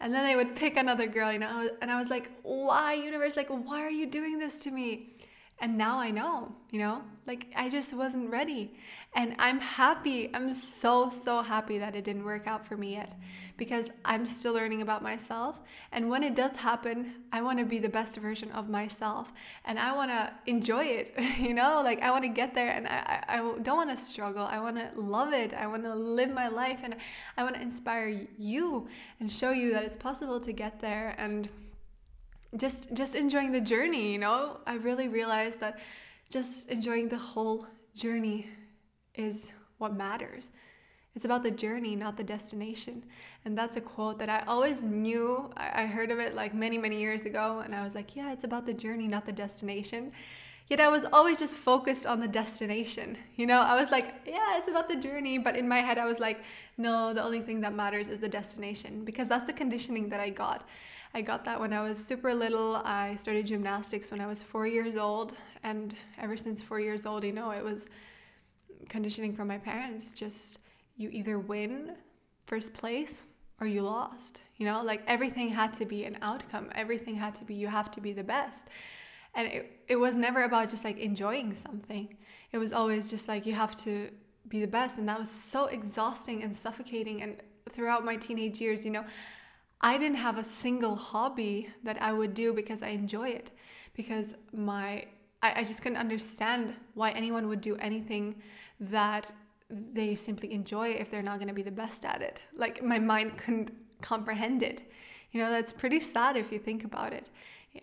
and 0.00 0.12
then 0.12 0.26
they 0.26 0.36
would 0.36 0.54
pick 0.54 0.76
another 0.76 1.06
girl 1.06 1.32
you 1.32 1.38
know 1.38 1.70
and 1.80 1.90
I 1.90 1.98
was 1.98 2.10
like 2.10 2.30
why 2.42 2.94
universe 2.94 3.36
like 3.36 3.48
why 3.48 3.82
are 3.82 3.90
you 3.90 4.06
doing 4.06 4.38
this 4.38 4.58
to 4.60 4.70
me 4.70 5.15
and 5.58 5.78
now 5.78 5.98
I 5.98 6.10
know, 6.10 6.54
you 6.70 6.78
know, 6.78 7.02
like 7.26 7.46
I 7.56 7.70
just 7.70 7.94
wasn't 7.94 8.30
ready. 8.30 8.74
And 9.14 9.34
I'm 9.38 9.58
happy. 9.58 10.28
I'm 10.34 10.52
so, 10.52 11.08
so 11.08 11.40
happy 11.40 11.78
that 11.78 11.96
it 11.96 12.04
didn't 12.04 12.24
work 12.24 12.46
out 12.46 12.66
for 12.66 12.76
me 12.76 12.92
yet 12.92 13.18
because 13.56 13.90
I'm 14.04 14.26
still 14.26 14.52
learning 14.52 14.82
about 14.82 15.02
myself. 15.02 15.62
And 15.92 16.10
when 16.10 16.22
it 16.22 16.34
does 16.34 16.54
happen, 16.56 17.14
I 17.32 17.40
want 17.40 17.58
to 17.58 17.64
be 17.64 17.78
the 17.78 17.88
best 17.88 18.18
version 18.18 18.50
of 18.52 18.68
myself 18.68 19.32
and 19.64 19.78
I 19.78 19.94
want 19.94 20.10
to 20.10 20.30
enjoy 20.44 20.84
it, 20.84 21.14
you 21.38 21.54
know, 21.54 21.80
like 21.82 22.02
I 22.02 22.10
want 22.10 22.24
to 22.24 22.28
get 22.28 22.52
there 22.52 22.68
and 22.68 22.86
I, 22.86 23.24
I, 23.26 23.38
I 23.38 23.58
don't 23.62 23.76
want 23.78 23.90
to 23.90 23.96
struggle. 23.96 24.44
I 24.44 24.60
want 24.60 24.76
to 24.76 24.90
love 25.00 25.32
it. 25.32 25.54
I 25.54 25.66
want 25.66 25.84
to 25.84 25.94
live 25.94 26.30
my 26.30 26.48
life 26.48 26.80
and 26.82 26.96
I 27.38 27.44
want 27.44 27.54
to 27.54 27.62
inspire 27.62 28.26
you 28.38 28.88
and 29.20 29.32
show 29.32 29.52
you 29.52 29.72
that 29.72 29.84
it's 29.84 29.96
possible 29.96 30.38
to 30.40 30.52
get 30.52 30.80
there. 30.80 31.14
And 31.16 31.48
just 32.56 32.92
just 32.94 33.14
enjoying 33.14 33.52
the 33.52 33.60
journey 33.60 34.12
you 34.12 34.18
know? 34.18 34.58
I 34.66 34.74
really 34.74 35.08
realized 35.08 35.60
that 35.60 35.78
just 36.30 36.68
enjoying 36.70 37.08
the 37.08 37.18
whole 37.18 37.66
journey 37.94 38.48
is 39.14 39.52
what 39.78 39.94
matters. 39.94 40.50
It's 41.14 41.24
about 41.24 41.42
the 41.42 41.50
journey 41.50 41.96
not 41.96 42.16
the 42.16 42.24
destination. 42.24 43.04
And 43.44 43.56
that's 43.56 43.76
a 43.76 43.80
quote 43.80 44.18
that 44.18 44.28
i 44.28 44.42
always 44.46 44.82
knew. 44.82 45.50
I 45.56 45.86
heard 45.86 46.10
of 46.10 46.18
it 46.18 46.34
like 46.34 46.54
many 46.54 46.78
many 46.78 46.98
years 47.00 47.22
ago 47.22 47.62
and 47.64 47.74
i 47.74 47.82
was 47.82 47.94
like 47.94 48.16
yeah 48.16 48.32
it's 48.32 48.44
about 48.44 48.66
the 48.66 48.74
journey 48.74 49.06
not 49.06 49.26
the 49.26 49.32
destination 49.32 50.12
yet 50.68 50.80
i 50.80 50.88
was 50.88 51.04
always 51.12 51.38
just 51.38 51.54
focused 51.54 52.06
on 52.06 52.20
the 52.20 52.28
destination 52.28 53.16
you 53.36 53.46
know 53.46 53.60
i 53.60 53.74
was 53.80 53.90
like 53.90 54.14
yeah 54.26 54.58
it's 54.58 54.68
about 54.68 54.88
the 54.88 54.96
journey 54.96 55.38
but 55.38 55.56
in 55.56 55.68
my 55.68 55.80
head 55.80 55.98
i 55.98 56.04
was 56.04 56.18
like 56.18 56.40
no 56.76 57.12
the 57.12 57.22
only 57.22 57.40
thing 57.40 57.60
that 57.60 57.74
matters 57.74 58.08
is 58.08 58.18
the 58.20 58.28
destination 58.28 59.04
because 59.04 59.28
that's 59.28 59.44
the 59.44 59.52
conditioning 59.52 60.08
that 60.08 60.20
i 60.20 60.30
got 60.30 60.66
I 61.16 61.22
got 61.22 61.46
that 61.46 61.58
when 61.58 61.72
I 61.72 61.82
was 61.82 62.04
super 62.04 62.34
little. 62.34 62.76
I 62.84 63.16
started 63.16 63.46
gymnastics 63.46 64.10
when 64.10 64.20
I 64.20 64.26
was 64.26 64.42
four 64.42 64.66
years 64.66 64.96
old, 64.96 65.32
and 65.62 65.94
ever 66.18 66.36
since 66.36 66.60
four 66.60 66.78
years 66.78 67.06
old, 67.06 67.24
you 67.24 67.32
know, 67.32 67.52
it 67.52 67.64
was 67.64 67.88
conditioning 68.90 69.34
from 69.34 69.48
my 69.48 69.56
parents. 69.56 70.12
Just 70.12 70.58
you 70.98 71.08
either 71.10 71.38
win 71.38 71.92
first 72.44 72.74
place 72.74 73.22
or 73.62 73.66
you 73.66 73.80
lost. 73.80 74.42
You 74.58 74.66
know, 74.66 74.82
like 74.82 75.02
everything 75.06 75.48
had 75.48 75.72
to 75.74 75.86
be 75.86 76.04
an 76.04 76.18
outcome. 76.20 76.68
Everything 76.74 77.14
had 77.14 77.34
to 77.36 77.44
be 77.44 77.54
you 77.54 77.68
have 77.68 77.90
to 77.92 78.00
be 78.02 78.12
the 78.12 78.24
best. 78.24 78.66
And 79.36 79.46
it, 79.46 79.80
it 79.86 79.96
was 79.96 80.16
never 80.16 80.42
about 80.42 80.70
just 80.70 80.84
like 80.84 80.98
enjoying 80.98 81.54
something. 81.54 82.16
It 82.50 82.58
was 82.58 82.72
always 82.72 83.08
just 83.10 83.28
like 83.28 83.46
you 83.46 83.52
have 83.52 83.76
to 83.84 84.10
be 84.48 84.60
the 84.60 84.66
best. 84.66 84.98
And 84.98 85.08
that 85.08 85.18
was 85.20 85.30
so 85.30 85.66
exhausting 85.66 86.42
and 86.42 86.56
suffocating. 86.56 87.22
And 87.22 87.36
throughout 87.70 88.04
my 88.04 88.16
teenage 88.16 88.60
years, 88.60 88.84
you 88.84 88.90
know, 88.90 89.04
I 89.80 89.98
didn't 89.98 90.16
have 90.16 90.38
a 90.38 90.44
single 90.44 90.96
hobby 90.96 91.68
that 91.84 92.00
I 92.02 92.12
would 92.12 92.34
do 92.34 92.52
because 92.52 92.82
I 92.82 92.88
enjoy 92.88 93.28
it. 93.28 93.50
Because 93.94 94.34
my 94.52 95.04
I, 95.42 95.60
I 95.60 95.64
just 95.64 95.82
couldn't 95.82 95.98
understand 95.98 96.74
why 96.94 97.10
anyone 97.10 97.48
would 97.48 97.60
do 97.60 97.76
anything 97.76 98.36
that 98.80 99.30
they 99.70 100.14
simply 100.14 100.52
enjoy 100.52 100.90
if 100.90 101.10
they're 101.10 101.22
not 101.22 101.38
gonna 101.38 101.52
be 101.52 101.62
the 101.62 101.70
best 101.70 102.04
at 102.04 102.22
it. 102.22 102.40
Like 102.56 102.82
my 102.82 102.98
mind 102.98 103.36
couldn't 103.36 103.70
comprehend 104.00 104.62
it. 104.62 104.90
You 105.32 105.40
know, 105.40 105.50
that's 105.50 105.72
pretty 105.72 106.00
sad 106.00 106.36
if 106.36 106.50
you 106.52 106.58
think 106.58 106.84
about 106.84 107.12
it. 107.12 107.30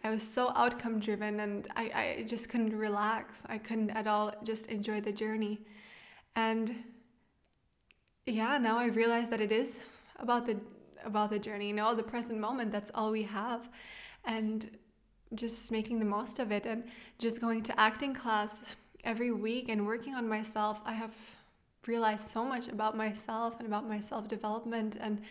I 0.04 0.10
was 0.10 0.24
so 0.24 0.52
outcome 0.56 1.00
driven 1.00 1.40
and 1.40 1.68
I, 1.76 2.18
I 2.20 2.24
just 2.24 2.50
couldn't 2.50 2.78
relax. 2.78 3.44
I 3.48 3.58
couldn't 3.58 3.92
at 3.92 4.08
all 4.08 4.34
just 4.44 4.68
enjoy 4.68 5.02
the 5.02 5.12
journey. 5.12 5.62
And 6.36 6.76
yeah, 8.26 8.58
now 8.58 8.78
I 8.78 8.86
realize 8.86 9.30
that 9.30 9.42
it 9.42 9.52
is 9.52 9.80
about 10.20 10.46
the 10.46 10.58
about 11.06 11.30
the 11.30 11.40
journey, 11.40 11.68
you 11.68 11.74
know, 11.74 11.94
the 11.94 12.04
present 12.04 12.40
moment, 12.40 12.72
that's 12.72 12.92
all 12.96 13.12
we 13.12 13.24
have. 13.24 13.70
And 14.26 14.70
just 15.36 15.72
making 15.72 16.00
the 16.00 16.06
most 16.06 16.40
of 16.40 16.52
it 16.52 16.66
and 16.66 16.84
just 17.20 17.42
going 17.42 17.64
to 17.64 17.80
acting 17.80 18.14
class 18.14 18.62
every 19.04 19.32
week 19.32 19.70
and 19.70 19.86
working 19.86 20.14
on 20.14 20.28
myself, 20.28 20.82
I 20.86 20.94
have 20.94 21.14
realized 21.88 22.28
so 22.28 22.46
much 22.46 22.68
about 22.68 22.96
myself 22.96 23.56
and 23.60 23.68
about 23.68 23.88
my 23.88 24.00
self 24.00 24.28
development. 24.28 24.98
And 25.00 25.22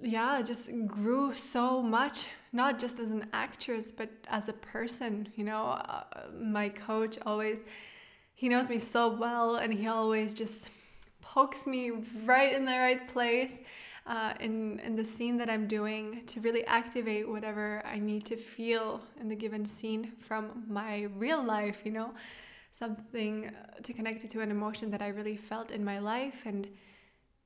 yeah, 0.00 0.42
just 0.42 0.70
grew 0.86 1.32
so 1.34 1.82
much, 1.82 2.28
not 2.54 2.78
just 2.78 3.00
as 3.00 3.10
an 3.10 3.26
actress, 3.32 3.90
but 3.90 4.08
as 4.28 4.48
a 4.48 4.54
person. 4.54 5.28
You 5.34 5.44
know, 5.44 5.62
uh, 5.62 6.04
my 6.32 6.68
coach 6.70 7.18
always, 7.26 7.60
he 8.34 8.48
knows 8.48 8.68
me 8.68 8.78
so 8.78 9.08
well 9.08 9.56
and 9.56 9.72
he 9.72 9.86
always 9.88 10.32
just 10.32 10.68
pokes 11.20 11.66
me 11.66 11.90
right 12.24 12.54
in 12.54 12.64
the 12.64 12.72
right 12.72 13.06
place 13.08 13.58
uh, 14.06 14.34
in, 14.40 14.78
in 14.80 14.94
the 14.94 15.04
scene 15.04 15.36
that 15.38 15.50
I'm 15.50 15.66
doing 15.66 16.22
to 16.26 16.40
really 16.40 16.64
activate 16.66 17.28
whatever 17.28 17.82
I 17.84 17.98
need 17.98 18.24
to 18.26 18.36
feel 18.36 19.00
in 19.20 19.28
the 19.28 19.34
given 19.34 19.64
scene 19.64 20.12
from 20.20 20.64
my 20.68 21.08
real 21.16 21.42
life, 21.42 21.82
you 21.84 21.90
know, 21.90 22.12
something 22.72 23.46
uh, 23.46 23.80
to 23.82 23.92
connect 23.92 24.24
it 24.24 24.30
to 24.30 24.40
an 24.40 24.50
emotion 24.50 24.90
that 24.90 25.02
I 25.02 25.08
really 25.08 25.36
felt 25.36 25.70
in 25.70 25.84
my 25.84 25.98
life. 25.98 26.42
And 26.44 26.68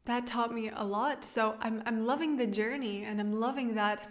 that 0.05 0.27
taught 0.27 0.53
me 0.53 0.71
a 0.75 0.85
lot. 0.85 1.25
So 1.25 1.55
I'm, 1.61 1.83
I'm 1.87 2.05
loving 2.05 2.37
the 2.37 2.47
journey 2.47 3.05
and 3.05 3.21
I'm 3.21 3.39
loving 3.39 3.75
that, 3.75 4.09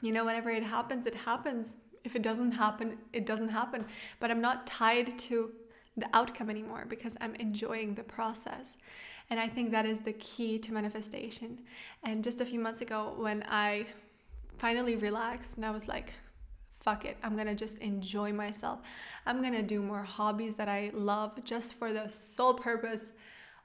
you 0.00 0.12
know, 0.12 0.24
whenever 0.24 0.50
it 0.50 0.62
happens, 0.62 1.06
it 1.06 1.14
happens. 1.14 1.76
If 2.04 2.16
it 2.16 2.22
doesn't 2.22 2.52
happen, 2.52 2.98
it 3.12 3.26
doesn't 3.26 3.50
happen. 3.50 3.84
But 4.18 4.30
I'm 4.30 4.40
not 4.40 4.66
tied 4.66 5.18
to 5.20 5.52
the 5.96 6.08
outcome 6.14 6.50
anymore 6.50 6.86
because 6.88 7.16
I'm 7.20 7.34
enjoying 7.36 7.94
the 7.94 8.02
process. 8.02 8.76
And 9.28 9.38
I 9.38 9.48
think 9.48 9.70
that 9.70 9.86
is 9.86 10.00
the 10.00 10.14
key 10.14 10.58
to 10.58 10.72
manifestation. 10.72 11.60
And 12.02 12.24
just 12.24 12.40
a 12.40 12.44
few 12.44 12.58
months 12.58 12.80
ago, 12.80 13.14
when 13.16 13.44
I 13.48 13.86
finally 14.58 14.96
relaxed 14.96 15.56
and 15.56 15.64
I 15.64 15.70
was 15.70 15.88
like, 15.88 16.12
fuck 16.80 17.04
it, 17.04 17.16
I'm 17.22 17.36
gonna 17.36 17.54
just 17.54 17.78
enjoy 17.78 18.32
myself. 18.32 18.80
I'm 19.26 19.42
gonna 19.42 19.62
do 19.62 19.82
more 19.82 20.02
hobbies 20.02 20.56
that 20.56 20.68
I 20.68 20.90
love 20.94 21.44
just 21.44 21.74
for 21.74 21.92
the 21.92 22.08
sole 22.08 22.54
purpose 22.54 23.12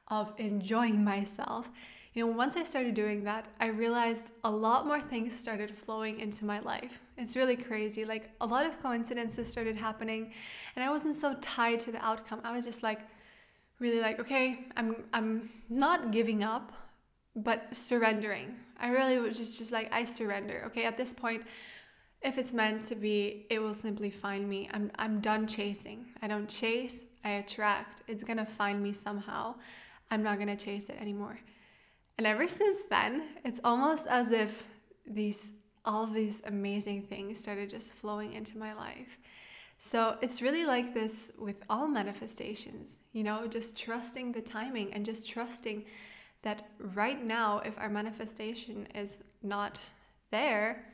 of 0.09 0.33
enjoying 0.37 1.03
myself. 1.03 1.69
You 2.15 2.25
know, 2.25 2.31
once 2.31 2.55
I 2.55 2.63
started 2.63 2.95
doing 2.95 3.23
that, 3.25 3.45
I 3.59 3.67
realized 3.67 4.31
a 4.43 4.49
lot 4.49 4.87
more 4.87 4.99
things 4.99 5.37
started 5.37 5.69
flowing 5.69 6.19
into 6.19 6.45
my 6.45 6.59
life. 6.61 7.01
It's 7.17 7.35
really 7.35 7.55
crazy. 7.55 8.05
Like 8.05 8.31
a 8.41 8.47
lot 8.47 8.65
of 8.65 8.81
coincidences 8.81 9.47
started 9.47 9.75
happening, 9.75 10.33
and 10.75 10.83
I 10.83 10.89
wasn't 10.89 11.13
so 11.15 11.35
tied 11.41 11.79
to 11.81 11.91
the 11.91 12.03
outcome. 12.03 12.41
I 12.43 12.51
was 12.51 12.65
just 12.65 12.81
like, 12.81 13.01
really 13.79 13.99
like 13.99 14.21
okay 14.21 14.67
i'm 14.77 14.95
i'm 15.11 15.49
not 15.67 16.09
giving 16.11 16.45
up 16.45 16.71
but 17.35 17.75
surrendering. 17.75 18.55
I 18.79 18.89
really 18.89 19.19
was 19.19 19.37
just 19.37 19.57
just 19.57 19.71
like 19.71 19.93
I 19.93 20.03
surrender. 20.03 20.63
Okay, 20.67 20.83
at 20.85 20.97
this 20.97 21.13
point, 21.13 21.43
if 22.21 22.37
it's 22.37 22.53
meant 22.53 22.83
to 22.83 22.95
be, 22.95 23.45
it 23.49 23.59
will 23.59 23.73
simply 23.73 24.09
find 24.09 24.47
me. 24.47 24.69
I'm 24.73 24.91
I'm 24.97 25.19
done 25.19 25.47
chasing. 25.47 26.05
I 26.21 26.27
don't 26.27 26.47
chase, 26.47 27.03
I 27.23 27.31
attract. 27.31 28.03
It's 28.07 28.23
going 28.23 28.37
to 28.37 28.45
find 28.45 28.81
me 28.81 28.93
somehow. 28.93 29.55
I'm 30.11 30.23
not 30.23 30.37
going 30.37 30.55
to 30.55 30.55
chase 30.55 30.89
it 30.89 30.97
anymore. 30.99 31.39
And 32.17 32.25
ever 32.25 32.47
since 32.47 32.83
then, 32.89 33.23
it's 33.43 33.59
almost 33.63 34.07
as 34.07 34.31
if 34.31 34.63
these 35.05 35.51
all 35.85 36.07
these 36.07 36.41
amazing 36.45 37.03
things 37.03 37.39
started 37.39 37.69
just 37.69 37.93
flowing 37.93 38.33
into 38.33 38.57
my 38.57 38.73
life. 38.73 39.19
So 39.77 40.17
it's 40.21 40.41
really 40.41 40.65
like 40.65 40.93
this 40.93 41.31
with 41.37 41.57
all 41.69 41.87
manifestations, 41.87 42.99
you 43.13 43.23
know, 43.23 43.45
just 43.47 43.77
trusting 43.77 44.31
the 44.31 44.41
timing 44.41 44.93
and 44.93 45.05
just 45.05 45.29
trusting 45.29 45.85
that 46.41 46.69
right 46.79 47.23
now, 47.23 47.59
if 47.65 47.77
our 47.77 47.89
manifestation 47.89 48.87
is 48.95 49.19
not 49.43 49.79
there, 50.31 50.85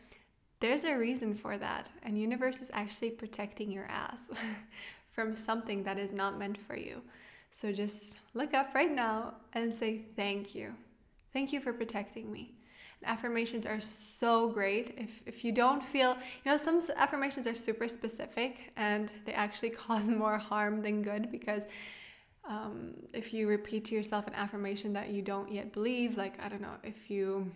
there's 0.59 0.83
a 0.83 0.97
reason 0.97 1.35
for 1.35 1.57
that. 1.57 1.89
And 2.03 2.17
universe 2.17 2.61
is 2.61 2.71
actually 2.73 3.11
protecting 3.11 3.71
your 3.71 3.85
ass 3.85 4.29
from 5.11 5.35
something 5.35 5.83
that 5.83 5.97
is 5.97 6.11
not 6.11 6.37
meant 6.37 6.57
for 6.57 6.75
you. 6.75 7.01
So 7.51 7.71
just 7.71 8.17
look 8.33 8.53
up 8.53 8.73
right 8.73 8.93
now 8.93 9.35
and 9.53 9.73
say 9.73 10.01
thank 10.15 10.55
you. 10.55 10.73
Thank 11.33 11.53
you 11.53 11.61
for 11.61 11.73
protecting 11.73 12.31
me. 12.31 12.53
And 13.01 13.11
affirmations 13.11 13.65
are 13.65 13.81
so 13.81 14.49
great. 14.49 14.95
If, 14.97 15.21
if 15.25 15.43
you 15.43 15.51
don't 15.51 15.83
feel, 15.83 16.11
you 16.43 16.51
know, 16.51 16.57
some 16.57 16.81
affirmations 16.95 17.47
are 17.47 17.55
super 17.55 17.87
specific 17.87 18.71
and 18.75 19.11
they 19.25 19.33
actually 19.33 19.69
cause 19.85 20.09
more 20.09 20.37
harm 20.37 20.81
than 20.81 21.01
good 21.01 21.31
because 21.31 21.65
um, 22.47 22.93
if 23.13 23.33
you 23.33 23.47
repeat 23.47 23.85
to 23.85 23.95
yourself 23.95 24.27
an 24.27 24.33
affirmation 24.33 24.93
that 24.93 25.09
you 25.09 25.21
don't 25.21 25.51
yet 25.51 25.73
believe, 25.73 26.17
like, 26.17 26.41
I 26.43 26.49
don't 26.49 26.61
know, 26.61 26.77
if 26.83 27.09
you 27.09 27.51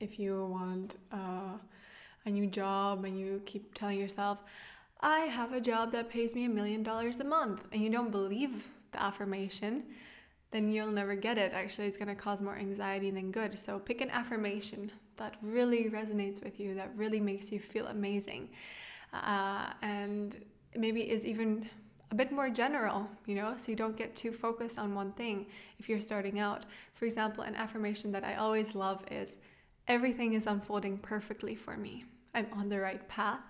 if 0.00 0.18
you 0.18 0.46
want 0.46 0.96
uh, 1.12 1.58
a 2.24 2.30
new 2.30 2.46
job 2.46 3.04
and 3.04 3.18
you 3.18 3.42
keep 3.46 3.74
telling 3.74 3.98
yourself, 3.98 4.38
I 5.00 5.20
have 5.20 5.52
a 5.52 5.60
job 5.60 5.92
that 5.92 6.08
pays 6.08 6.34
me 6.34 6.44
a 6.44 6.48
million 6.48 6.82
dollars 6.82 7.20
a 7.20 7.24
month, 7.24 7.66
and 7.72 7.82
you 7.82 7.90
don't 7.90 8.10
believe 8.10 8.68
the 8.92 9.02
affirmation, 9.02 9.84
then 10.50 10.72
you'll 10.72 10.90
never 10.90 11.14
get 11.14 11.38
it. 11.38 11.52
Actually, 11.52 11.86
it's 11.86 11.98
going 11.98 12.08
to 12.08 12.14
cause 12.14 12.40
more 12.40 12.56
anxiety 12.56 13.10
than 13.10 13.30
good. 13.30 13.58
So 13.58 13.78
pick 13.78 14.00
an 14.00 14.10
affirmation 14.10 14.90
that 15.16 15.36
really 15.42 15.90
resonates 15.90 16.42
with 16.42 16.58
you, 16.58 16.74
that 16.74 16.90
really 16.96 17.20
makes 17.20 17.52
you 17.52 17.58
feel 17.58 17.86
amazing, 17.88 18.48
uh, 19.12 19.72
and 19.82 20.36
maybe 20.76 21.10
is 21.10 21.24
even 21.24 21.68
a 22.10 22.14
bit 22.14 22.32
more 22.32 22.48
general, 22.48 23.06
you 23.26 23.34
know, 23.34 23.54
so 23.56 23.70
you 23.70 23.76
don't 23.76 23.96
get 23.96 24.16
too 24.16 24.32
focused 24.32 24.78
on 24.78 24.94
one 24.94 25.12
thing 25.12 25.46
if 25.78 25.88
you're 25.88 26.00
starting 26.00 26.38
out. 26.38 26.64
For 26.94 27.04
example, 27.04 27.44
an 27.44 27.54
affirmation 27.54 28.10
that 28.12 28.24
I 28.24 28.36
always 28.36 28.74
love 28.74 29.04
is 29.10 29.36
everything 29.88 30.32
is 30.32 30.46
unfolding 30.46 30.98
perfectly 30.98 31.54
for 31.54 31.76
me. 31.76 32.04
I'm 32.34 32.46
on 32.52 32.68
the 32.68 32.80
right 32.80 33.06
path 33.08 33.40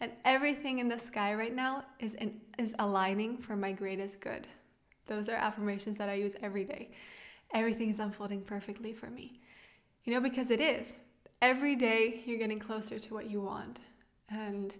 and 0.00 0.10
everything 0.24 0.80
in 0.80 0.88
the 0.88 0.98
sky 0.98 1.32
right 1.34 1.54
now 1.54 1.82
is 2.00 2.14
in, 2.14 2.40
is 2.58 2.74
aligning 2.80 3.38
for 3.38 3.54
my 3.54 3.72
greatest 3.72 4.20
good. 4.20 4.48
Those 5.06 5.28
are 5.28 5.34
affirmations 5.34 5.98
that 5.98 6.08
I 6.08 6.14
use 6.14 6.36
every 6.42 6.64
day. 6.64 6.90
Everything 7.54 7.90
is 7.90 7.98
unfolding 7.98 8.42
perfectly 8.42 8.92
for 8.92 9.10
me. 9.10 9.40
You 10.04 10.12
know, 10.12 10.20
because 10.20 10.50
it 10.50 10.60
is. 10.60 10.94
Every 11.40 11.76
day 11.76 12.22
you're 12.24 12.38
getting 12.38 12.58
closer 12.58 12.98
to 12.98 13.14
what 13.14 13.30
you 13.30 13.40
want. 13.40 13.80
And 14.28 14.74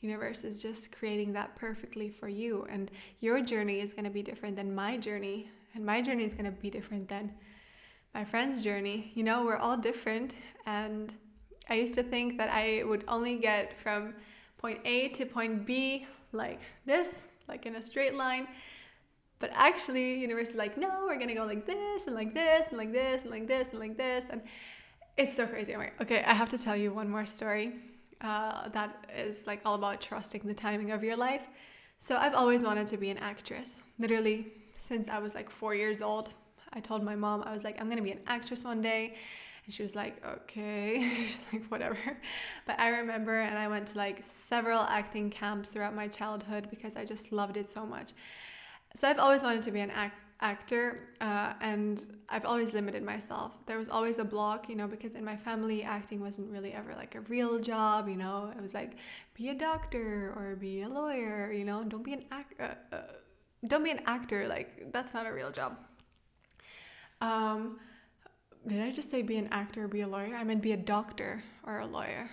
universe 0.00 0.44
is 0.44 0.62
just 0.62 0.92
creating 0.92 1.32
that 1.32 1.54
perfectly 1.56 2.08
for 2.08 2.28
you 2.28 2.66
and 2.70 2.90
your 3.20 3.40
journey 3.40 3.80
is 3.80 3.92
going 3.92 4.04
to 4.04 4.10
be 4.10 4.22
different 4.22 4.54
than 4.54 4.74
my 4.74 4.96
journey 4.96 5.50
and 5.74 5.84
my 5.84 6.00
journey 6.00 6.24
is 6.24 6.32
going 6.32 6.44
to 6.44 6.50
be 6.50 6.70
different 6.70 7.08
than 7.08 7.32
my 8.14 8.24
friend's 8.24 8.62
journey. 8.62 9.12
You 9.14 9.24
know, 9.24 9.44
we're 9.44 9.56
all 9.56 9.76
different 9.76 10.34
and 10.64 11.14
I 11.68 11.74
used 11.74 11.94
to 11.94 12.02
think 12.02 12.38
that 12.38 12.50
I 12.50 12.82
would 12.84 13.04
only 13.08 13.36
get 13.36 13.78
from 13.80 14.14
point 14.58 14.80
A 14.84 15.08
to 15.08 15.26
point 15.26 15.66
B 15.66 16.06
like 16.32 16.60
this, 16.84 17.26
like 17.48 17.66
in 17.66 17.76
a 17.76 17.82
straight 17.82 18.14
line. 18.14 18.46
But 19.38 19.50
actually, 19.54 20.18
universe 20.20 20.50
is 20.50 20.54
like, 20.54 20.78
no, 20.78 21.04
we're 21.06 21.18
gonna 21.18 21.34
go 21.34 21.44
like 21.44 21.66
this 21.66 22.06
and 22.06 22.14
like 22.14 22.32
this 22.34 22.68
and 22.68 22.78
like 22.78 22.92
this 22.92 23.22
and 23.22 23.30
like 23.30 23.46
this 23.46 23.70
and 23.70 23.78
like 23.78 23.96
this. 23.96 24.24
And 24.30 24.40
it's 25.16 25.34
so 25.34 25.46
crazy. 25.46 25.74
Okay, 25.74 26.22
I 26.24 26.34
have 26.34 26.48
to 26.50 26.58
tell 26.58 26.76
you 26.76 26.92
one 26.92 27.08
more 27.08 27.26
story 27.26 27.72
uh, 28.20 28.68
that 28.70 29.06
is 29.16 29.46
like 29.46 29.60
all 29.64 29.74
about 29.74 30.00
trusting 30.00 30.42
the 30.44 30.54
timing 30.54 30.90
of 30.90 31.04
your 31.04 31.16
life. 31.16 31.42
So 31.98 32.16
I've 32.16 32.34
always 32.34 32.62
wanted 32.62 32.86
to 32.88 32.96
be 32.96 33.10
an 33.10 33.18
actress. 33.18 33.76
Literally, 33.98 34.52
since 34.78 35.08
I 35.08 35.18
was 35.18 35.34
like 35.34 35.50
four 35.50 35.74
years 35.74 36.00
old, 36.00 36.30
I 36.72 36.80
told 36.80 37.02
my 37.02 37.16
mom, 37.16 37.42
I 37.42 37.52
was 37.52 37.64
like, 37.64 37.80
I'm 37.80 37.88
gonna 37.88 38.02
be 38.02 38.12
an 38.12 38.20
actress 38.26 38.64
one 38.64 38.82
day. 38.82 39.14
And 39.64 39.74
she 39.74 39.82
was 39.82 39.94
like, 39.96 40.24
okay, 40.24 41.28
like, 41.52 41.64
whatever. 41.66 41.98
But 42.66 42.78
I 42.78 42.88
remember, 42.88 43.40
and 43.40 43.58
I 43.58 43.68
went 43.68 43.88
to 43.88 43.98
like 43.98 44.22
several 44.22 44.80
acting 44.80 45.28
camps 45.30 45.70
throughout 45.70 45.94
my 45.94 46.08
childhood 46.08 46.68
because 46.70 46.96
I 46.96 47.04
just 47.04 47.32
loved 47.32 47.56
it 47.56 47.68
so 47.68 47.84
much. 47.84 48.12
So 48.96 49.08
I've 49.08 49.18
always 49.18 49.42
wanted 49.42 49.62
to 49.62 49.70
be 49.70 49.80
an 49.80 49.90
act- 49.90 50.20
actor, 50.40 51.08
uh, 51.20 51.54
and 51.60 52.06
I've 52.28 52.44
always 52.44 52.72
limited 52.72 53.02
myself. 53.02 53.52
There 53.66 53.78
was 53.78 53.88
always 53.88 54.18
a 54.18 54.24
block, 54.24 54.68
you 54.68 54.76
know, 54.76 54.86
because 54.86 55.14
in 55.14 55.24
my 55.24 55.36
family, 55.36 55.82
acting 55.82 56.20
wasn't 56.20 56.50
really 56.50 56.72
ever 56.72 56.94
like 56.94 57.14
a 57.14 57.20
real 57.20 57.58
job, 57.58 58.08
you 58.08 58.16
know. 58.16 58.52
It 58.56 58.60
was 58.60 58.74
like, 58.74 58.96
be 59.34 59.50
a 59.50 59.54
doctor 59.54 60.32
or 60.36 60.56
be 60.56 60.82
a 60.82 60.88
lawyer, 60.88 61.52
you 61.52 61.64
know, 61.64 61.84
don't 61.84 62.02
be 62.02 62.14
an 62.14 62.24
actor. 62.30 62.76
Uh, 62.92 62.96
uh, 62.96 63.02
don't 63.66 63.82
be 63.82 63.90
an 63.90 64.00
actor 64.06 64.46
like 64.46 64.92
that's 64.92 65.14
not 65.14 65.26
a 65.26 65.32
real 65.32 65.50
job 65.50 65.76
um, 67.20 67.78
did 68.66 68.82
I 68.82 68.90
just 68.90 69.10
say 69.10 69.22
be 69.22 69.36
an 69.36 69.48
actor 69.52 69.84
or 69.84 69.88
be 69.88 70.00
a 70.02 70.08
lawyer? 70.08 70.34
I 70.34 70.44
meant 70.44 70.62
be 70.62 70.72
a 70.72 70.76
doctor 70.76 71.42
or 71.64 71.80
a 71.80 71.86
lawyer. 71.86 72.28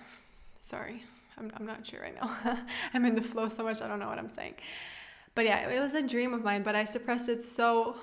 Sorry, 0.60 1.04
I'm, 1.38 1.50
I'm 1.56 1.66
not 1.66 1.86
sure 1.86 2.00
right 2.00 2.14
now. 2.14 2.36
I'm 2.94 3.04
in 3.04 3.14
the 3.14 3.22
flow 3.22 3.48
so 3.48 3.62
much, 3.62 3.80
I 3.82 3.88
don't 3.88 3.98
know 3.98 4.08
what 4.08 4.18
I'm 4.18 4.30
saying. 4.30 4.54
But 5.34 5.46
yeah, 5.46 5.68
it 5.68 5.80
was 5.80 5.94
a 5.94 6.02
dream 6.02 6.32
of 6.32 6.44
mine, 6.44 6.62
but 6.62 6.74
I 6.74 6.84
suppressed 6.84 7.28
it 7.28 7.42
so 7.42 7.96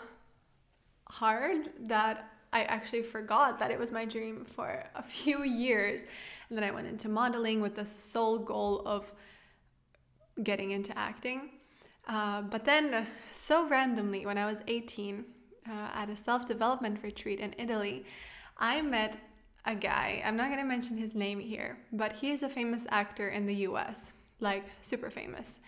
hard 1.08 1.70
that 1.82 2.32
I 2.54 2.64
actually 2.64 3.04
forgot 3.04 3.60
that 3.60 3.72
it 3.72 3.80
was 3.80 3.92
my 3.92 4.06
dream 4.06 4.46
for 4.46 4.84
a 4.96 5.04
few 5.18 5.44
years. 5.44 6.02
And 6.50 6.58
then 6.58 6.64
I 6.64 6.72
went 6.72 6.88
into 6.88 7.10
modeling 7.10 7.62
with 7.62 7.76
the 7.76 7.86
sole 7.86 8.40
goal 8.40 8.84
of 8.86 9.14
getting 10.44 10.72
into 10.72 10.98
acting. 10.98 11.52
Uh, 12.08 12.42
but 12.42 12.66
then, 12.66 13.06
so 13.32 13.68
randomly, 13.68 14.26
when 14.26 14.38
I 14.38 14.46
was 14.46 14.58
18, 14.68 15.24
uh, 15.70 15.72
at 15.94 16.10
a 16.10 16.18
self 16.18 16.46
development 16.48 17.00
retreat 17.04 17.40
in 17.40 17.54
Italy, 17.58 18.06
I 18.58 18.82
met 18.82 19.18
a 19.66 19.76
guy. 19.76 20.22
I'm 20.26 20.36
not 20.36 20.48
going 20.48 20.60
to 20.60 20.66
mention 20.66 20.98
his 20.98 21.14
name 21.14 21.40
here, 21.40 21.78
but 21.94 22.14
he 22.14 22.32
is 22.32 22.44
a 22.44 22.50
famous 22.50 22.86
actor 22.90 23.30
in 23.30 23.46
the 23.46 23.54
US, 23.68 24.06
like 24.40 24.66
super 24.82 25.10
famous. 25.10 25.60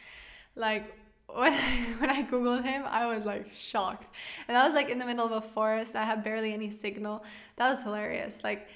Like 0.55 0.95
when 1.33 1.53
I, 1.53 1.59
when 1.99 2.09
I 2.09 2.23
googled 2.23 2.63
him, 2.63 2.83
I 2.85 3.05
was 3.13 3.25
like 3.25 3.51
shocked. 3.51 4.11
And 4.47 4.57
I 4.57 4.65
was 4.65 4.75
like 4.75 4.89
in 4.89 4.99
the 4.99 5.05
middle 5.05 5.25
of 5.25 5.31
a 5.31 5.41
forest. 5.41 5.95
I 5.95 6.03
had 6.03 6.23
barely 6.23 6.53
any 6.53 6.69
signal. 6.69 7.23
That 7.57 7.69
was 7.69 7.83
hilarious. 7.83 8.41
Like 8.43 8.67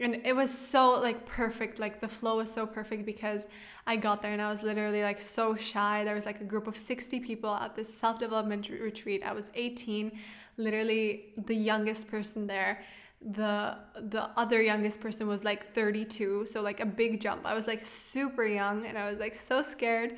and 0.00 0.22
it 0.24 0.34
was 0.34 0.56
so 0.56 0.98
like 1.00 1.26
perfect 1.26 1.78
like 1.78 2.00
the 2.00 2.08
flow 2.08 2.38
was 2.38 2.50
so 2.50 2.66
perfect 2.66 3.04
because 3.04 3.46
i 3.86 3.94
got 3.94 4.22
there 4.22 4.32
and 4.32 4.40
i 4.40 4.50
was 4.50 4.62
literally 4.62 5.02
like 5.02 5.20
so 5.20 5.54
shy 5.54 6.02
there 6.04 6.14
was 6.14 6.24
like 6.24 6.40
a 6.40 6.44
group 6.44 6.66
of 6.66 6.76
60 6.76 7.20
people 7.20 7.54
at 7.54 7.76
this 7.76 7.92
self-development 7.92 8.68
retreat 8.68 9.22
i 9.24 9.32
was 9.32 9.50
18 9.54 10.10
literally 10.56 11.26
the 11.36 11.54
youngest 11.54 12.08
person 12.08 12.46
there 12.46 12.82
the 13.20 13.76
the 14.08 14.30
other 14.36 14.62
youngest 14.62 15.00
person 15.00 15.28
was 15.28 15.44
like 15.44 15.74
32 15.74 16.46
so 16.46 16.62
like 16.62 16.80
a 16.80 16.86
big 16.86 17.20
jump 17.20 17.42
i 17.44 17.54
was 17.54 17.66
like 17.66 17.84
super 17.84 18.46
young 18.46 18.86
and 18.86 18.96
i 18.96 19.10
was 19.10 19.20
like 19.20 19.34
so 19.34 19.60
scared 19.60 20.16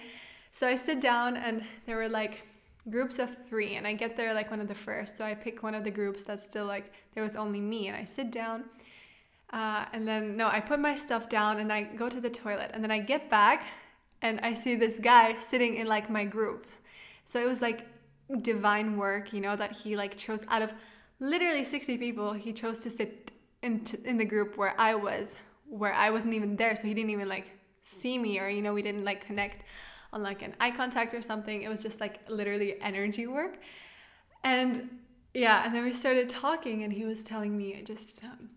so 0.53 0.69
i 0.69 0.77
sit 0.77 1.01
down 1.01 1.37
and 1.37 1.65
there 1.87 1.97
were 1.97 2.09
like 2.09 2.47
groups 2.91 3.19
of 3.19 3.37
three 3.49 3.75
and 3.75 3.87
i 3.87 3.93
get 3.93 4.17
there 4.17 4.33
like 4.35 4.51
one 4.51 4.61
of 4.61 4.69
the 4.69 4.75
first 4.75 5.17
so 5.17 5.25
i 5.25 5.35
pick 5.35 5.63
one 5.63 5.75
of 5.75 5.85
the 5.85 5.91
groups 5.91 6.25
that's 6.25 6.45
still 6.45 6.67
like 6.67 6.93
there 7.15 7.23
was 7.23 7.37
only 7.37 7.61
me 7.61 7.89
and 7.89 7.97
i 7.97 8.05
sit 8.05 8.31
down 8.31 8.65
uh, 9.53 9.85
and 9.93 10.09
then, 10.09 10.37
no, 10.37 10.49
I 10.49 10.61
put 10.61 10.81
my 10.81 10.95
stuff 10.95 11.29
down 11.29 11.59
and 11.59 11.73
I 11.73 11.83
go 11.83 12.09
to 12.09 12.21
the 12.21 12.31
toilet. 12.31 12.71
And 12.73 12.83
then 12.83 12.91
I 12.91 12.99
get 12.99 13.29
back 13.29 13.67
and 14.23 14.41
I 14.41 14.55
see 14.55 14.77
this 14.77 14.99
guy 14.99 15.39
sitting 15.41 15.77
in 15.77 15.87
like 15.87 16.09
my 16.09 16.25
group. 16.25 16.67
So 17.29 17.41
it 17.41 17.47
was 17.47 17.61
like 17.61 17.87
divine 18.41 18.97
work, 18.97 19.33
you 19.33 19.41
know, 19.41 19.55
that 19.57 19.73
he 19.73 19.95
like 19.95 20.17
chose 20.17 20.45
out 20.49 20.63
of 20.63 20.73
literally 21.21 21.65
60 21.65 21.99
people, 21.99 22.33
he 22.33 22.53
chose 22.53 22.81
to 22.81 22.91
sit 22.91 23.31
in, 23.63 23.85
in 24.05 24.17
the 24.17 24.25
group 24.25 24.57
where 24.57 24.75
I 24.79 24.95
was, 24.95 25.37
where 25.69 25.93
I 25.93 26.11
wasn't 26.11 26.35
even 26.35 26.57
there. 26.57 26.75
So 26.75 26.87
he 26.87 26.95
didn't 26.95 27.11
even 27.11 27.29
like 27.29 27.51
see 27.85 28.17
me 28.17 28.41
or, 28.41 28.49
you 28.49 28.63
know, 28.63 28.73
we 28.73 28.83
didn't 28.83 29.05
like 29.05 29.25
connect 29.27 29.65
on 30.13 30.23
like 30.23 30.43
an 30.43 30.55
eye 30.61 30.71
contact 30.71 31.15
or 31.15 31.23
something. 31.23 31.63
It 31.63 31.69
was 31.69 31.83
just 31.83 32.01
like 32.01 32.21
literally 32.29 32.81
energy 32.81 33.27
work. 33.27 33.59
And 34.45 34.99
yeah, 35.35 35.65
and 35.65 35.75
then 35.75 35.85
we 35.85 35.93
started 35.93 36.29
talking 36.29 36.83
and 36.83 36.93
he 36.93 37.05
was 37.05 37.23
telling 37.23 37.57
me 37.57 37.83
just. 37.85 38.25
Um, 38.25 38.51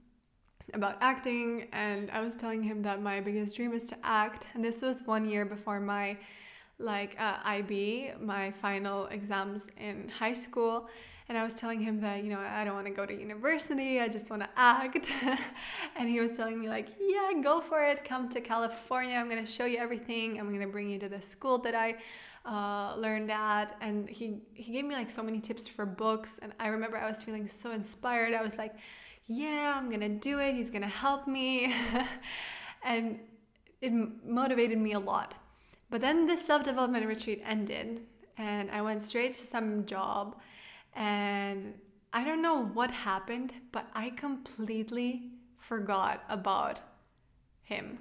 about 0.73 0.97
acting 0.99 1.67
and 1.71 2.09
I 2.11 2.21
was 2.21 2.35
telling 2.35 2.63
him 2.63 2.81
that 2.83 3.01
my 3.01 3.21
biggest 3.21 3.55
dream 3.55 3.73
is 3.73 3.87
to 3.89 3.97
act 4.03 4.45
and 4.53 4.63
this 4.63 4.81
was 4.81 5.03
one 5.05 5.29
year 5.29 5.45
before 5.45 5.79
my 5.79 6.17
like 6.79 7.15
uh, 7.19 7.37
IB 7.45 8.11
my 8.19 8.51
final 8.51 9.05
exams 9.07 9.69
in 9.77 10.09
high 10.09 10.33
school 10.33 10.89
and 11.27 11.37
I 11.37 11.43
was 11.43 11.55
telling 11.55 11.79
him 11.79 11.99
that, 12.01 12.23
you 12.23 12.29
know, 12.29 12.39
I 12.39 12.63
don't 12.63 12.75
want 12.75 12.85
to 12.85 12.93
go 12.93 13.05
to 13.05 13.13
university, 13.13 13.99
I 13.99 14.07
just 14.07 14.29
want 14.29 14.43
to 14.43 14.49
act. 14.55 15.11
and 15.95 16.07
he 16.07 16.19
was 16.19 16.37
telling 16.37 16.59
me, 16.59 16.69
like, 16.69 16.89
yeah, 16.99 17.31
go 17.41 17.59
for 17.61 17.81
it, 17.81 18.05
come 18.05 18.29
to 18.29 18.41
California, 18.41 19.15
I'm 19.15 19.27
going 19.27 19.43
to 19.43 19.51
show 19.51 19.65
you 19.65 19.77
everything, 19.77 20.39
I'm 20.39 20.49
going 20.49 20.61
to 20.61 20.67
bring 20.67 20.87
you 20.87 20.99
to 20.99 21.09
the 21.09 21.19
school 21.21 21.57
that 21.59 21.73
I 21.73 21.95
uh, 22.45 22.95
learned 22.95 23.31
at. 23.31 23.75
And 23.81 24.07
he, 24.07 24.41
he 24.53 24.71
gave 24.71 24.85
me 24.85 24.93
like 24.93 25.09
so 25.09 25.23
many 25.23 25.39
tips 25.39 25.67
for 25.67 25.85
books. 25.85 26.37
And 26.43 26.53
I 26.59 26.67
remember 26.67 26.97
I 26.97 27.07
was 27.07 27.23
feeling 27.23 27.47
so 27.47 27.71
inspired. 27.71 28.35
I 28.35 28.43
was 28.43 28.59
like, 28.59 28.75
yeah, 29.27 29.73
I'm 29.75 29.89
going 29.89 30.01
to 30.01 30.09
do 30.09 30.39
it, 30.39 30.53
he's 30.53 30.69
going 30.69 30.83
to 30.83 30.87
help 30.87 31.27
me. 31.27 31.73
and 32.83 33.19
it 33.81 33.91
motivated 34.23 34.77
me 34.77 34.93
a 34.93 34.99
lot. 34.99 35.33
But 35.89 36.01
then 36.01 36.27
the 36.27 36.37
self 36.37 36.63
development 36.63 37.05
retreat 37.05 37.41
ended, 37.45 38.01
and 38.37 38.69
I 38.69 38.81
went 38.81 39.01
straight 39.01 39.31
to 39.33 39.47
some 39.47 39.85
job 39.85 40.35
and 40.95 41.73
I 42.13 42.23
don't 42.23 42.41
know 42.41 42.65
what 42.65 42.91
happened, 42.91 43.53
but 43.71 43.87
I 43.93 44.11
completely 44.11 45.31
forgot 45.57 46.23
about 46.29 46.81
him. 47.63 47.99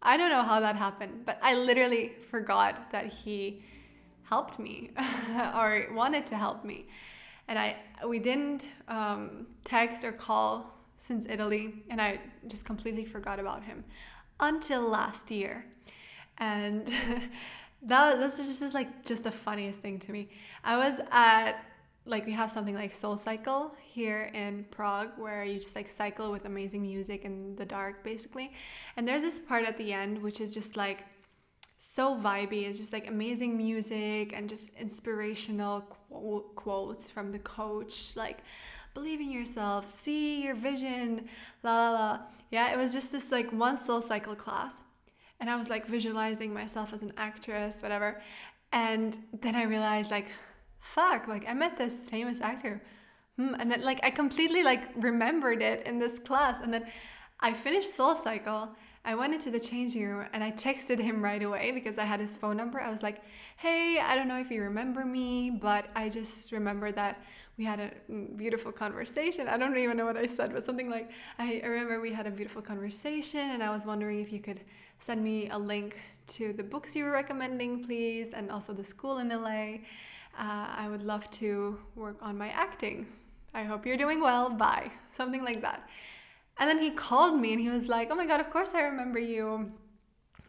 I 0.00 0.16
don't 0.16 0.30
know 0.30 0.42
how 0.42 0.60
that 0.60 0.76
happened, 0.76 1.26
but 1.26 1.38
I 1.42 1.54
literally 1.54 2.12
forgot 2.30 2.90
that 2.92 3.12
he 3.12 3.62
helped 4.22 4.58
me 4.58 4.90
or 5.54 5.86
wanted 5.92 6.26
to 6.26 6.36
help 6.36 6.64
me. 6.64 6.86
And 7.48 7.58
I 7.58 7.76
we 8.06 8.18
didn't 8.18 8.68
um, 8.88 9.46
text 9.64 10.04
or 10.04 10.12
call 10.12 10.74
since 10.98 11.26
Italy, 11.28 11.84
and 11.90 12.00
I 12.00 12.20
just 12.48 12.64
completely 12.64 13.04
forgot 13.04 13.38
about 13.38 13.62
him 13.62 13.84
until 14.40 14.82
last 14.82 15.30
year. 15.30 15.64
And 16.38 16.86
that 17.82 18.18
that's 18.18 18.36
just, 18.36 18.60
just 18.60 18.74
like 18.74 19.04
just 19.04 19.24
the 19.24 19.30
funniest 19.30 19.80
thing 19.80 19.98
to 20.00 20.12
me. 20.12 20.28
I 20.64 20.76
was 20.78 21.00
at 21.10 21.56
like 22.06 22.24
we 22.24 22.32
have 22.32 22.50
something 22.50 22.74
like 22.74 22.92
Soul 22.92 23.16
Cycle 23.16 23.74
here 23.82 24.30
in 24.32 24.64
Prague 24.70 25.10
where 25.16 25.44
you 25.44 25.58
just 25.58 25.74
like 25.74 25.88
cycle 25.88 26.30
with 26.30 26.44
amazing 26.44 26.82
music 26.82 27.24
in 27.24 27.56
the 27.56 27.64
dark 27.64 28.04
basically. 28.04 28.52
And 28.96 29.06
there's 29.06 29.22
this 29.22 29.40
part 29.40 29.64
at 29.64 29.76
the 29.76 29.92
end 29.92 30.22
which 30.22 30.40
is 30.40 30.54
just 30.54 30.76
like 30.76 31.04
so 31.78 32.16
vibey. 32.16 32.66
It's 32.68 32.78
just 32.78 32.92
like 32.92 33.08
amazing 33.08 33.56
music 33.56 34.32
and 34.32 34.48
just 34.48 34.70
inspirational 34.78 35.82
qu- 36.10 36.44
quotes 36.54 37.10
from 37.10 37.32
the 37.32 37.40
coach 37.40 38.16
like 38.16 38.38
believe 38.94 39.20
in 39.20 39.30
yourself, 39.30 39.88
see 39.88 40.42
your 40.42 40.54
vision, 40.54 41.28
la 41.62 41.90
la 41.90 41.90
la. 41.90 42.20
Yeah, 42.50 42.72
it 42.72 42.78
was 42.78 42.92
just 42.92 43.12
this 43.12 43.30
like 43.30 43.52
one 43.52 43.76
Soul 43.76 44.00
Cycle 44.00 44.34
class. 44.34 44.80
And 45.38 45.50
I 45.50 45.56
was 45.56 45.68
like 45.68 45.86
visualizing 45.86 46.54
myself 46.54 46.94
as 46.94 47.02
an 47.02 47.12
actress, 47.18 47.82
whatever. 47.82 48.22
And 48.72 49.16
then 49.42 49.54
I 49.54 49.64
realized 49.64 50.10
like 50.10 50.28
fuck, 50.94 51.28
like 51.28 51.44
I 51.48 51.54
met 51.54 51.76
this 51.76 51.94
famous 51.94 52.40
actor. 52.40 52.80
Hmm. 53.36 53.54
And 53.58 53.70
then 53.70 53.82
like 53.82 54.00
I 54.02 54.10
completely 54.10 54.62
like 54.62 54.82
remembered 54.96 55.60
it 55.62 55.86
in 55.86 55.98
this 55.98 56.18
class. 56.18 56.58
And 56.62 56.72
then 56.72 56.86
I 57.40 57.52
finished 57.52 57.94
Soul 57.94 58.14
Cycle. 58.14 58.70
I 59.04 59.14
went 59.14 59.34
into 59.34 59.50
the 59.50 59.60
changing 59.60 60.04
room 60.04 60.26
and 60.32 60.42
I 60.42 60.50
texted 60.50 60.98
him 60.98 61.22
right 61.22 61.42
away 61.42 61.70
because 61.70 61.96
I 61.96 62.04
had 62.04 62.18
his 62.18 62.34
phone 62.34 62.56
number. 62.56 62.80
I 62.80 62.90
was 62.90 63.04
like, 63.04 63.22
hey, 63.56 64.00
I 64.00 64.16
don't 64.16 64.26
know 64.26 64.40
if 64.40 64.50
you 64.50 64.62
remember 64.62 65.04
me, 65.04 65.50
but 65.50 65.86
I 65.94 66.08
just 66.08 66.50
remember 66.50 66.90
that 66.92 67.22
we 67.56 67.64
had 67.64 67.78
a 67.78 67.90
beautiful 68.34 68.72
conversation. 68.72 69.46
I 69.46 69.58
don't 69.58 69.76
even 69.78 69.96
know 69.96 70.06
what 70.06 70.16
I 70.16 70.26
said, 70.26 70.52
but 70.52 70.64
something 70.66 70.90
like, 70.90 71.10
I 71.38 71.60
remember 71.62 72.00
we 72.00 72.12
had 72.12 72.26
a 72.26 72.32
beautiful 72.32 72.62
conversation 72.62 73.50
and 73.50 73.62
I 73.62 73.70
was 73.70 73.86
wondering 73.86 74.20
if 74.20 74.32
you 74.32 74.40
could 74.40 74.62
send 74.98 75.22
me 75.22 75.50
a 75.50 75.58
link 75.58 75.96
to 76.28 76.52
the 76.52 76.64
books 76.64 76.96
you 76.96 77.04
were 77.04 77.12
recommending, 77.12 77.84
please, 77.84 78.32
and 78.32 78.50
also 78.50 78.72
the 78.72 78.82
school 78.82 79.18
in 79.18 79.28
LA 79.28 79.78
uh, 80.38 80.66
I 80.76 80.88
would 80.88 81.02
love 81.02 81.30
to 81.32 81.78
work 81.94 82.16
on 82.20 82.36
my 82.36 82.48
acting. 82.50 83.06
I 83.54 83.64
hope 83.64 83.86
you're 83.86 83.96
doing 83.96 84.20
well. 84.20 84.50
Bye. 84.50 84.90
Something 85.16 85.44
like 85.44 85.62
that. 85.62 85.88
And 86.58 86.68
then 86.68 86.78
he 86.78 86.90
called 86.90 87.40
me 87.40 87.52
and 87.52 87.60
he 87.60 87.68
was 87.68 87.86
like, 87.86 88.08
Oh 88.10 88.14
my 88.14 88.26
God, 88.26 88.40
of 88.40 88.50
course 88.50 88.70
I 88.74 88.82
remember 88.82 89.18
you. 89.18 89.72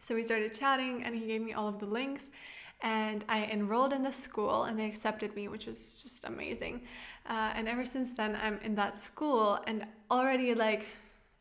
So 0.00 0.14
we 0.14 0.22
started 0.22 0.54
chatting 0.54 1.04
and 1.04 1.14
he 1.14 1.26
gave 1.26 1.42
me 1.42 1.52
all 1.52 1.68
of 1.68 1.78
the 1.78 1.86
links. 1.86 2.30
And 2.80 3.24
I 3.28 3.44
enrolled 3.46 3.92
in 3.92 4.02
the 4.02 4.12
school 4.12 4.64
and 4.64 4.78
they 4.78 4.86
accepted 4.86 5.34
me, 5.34 5.48
which 5.48 5.66
was 5.66 6.00
just 6.02 6.24
amazing. 6.24 6.82
Uh, 7.26 7.52
and 7.54 7.68
ever 7.68 7.84
since 7.84 8.12
then, 8.12 8.38
I'm 8.42 8.58
in 8.62 8.74
that 8.76 8.96
school 8.96 9.58
and 9.66 9.84
already 10.10 10.54
like 10.54 10.86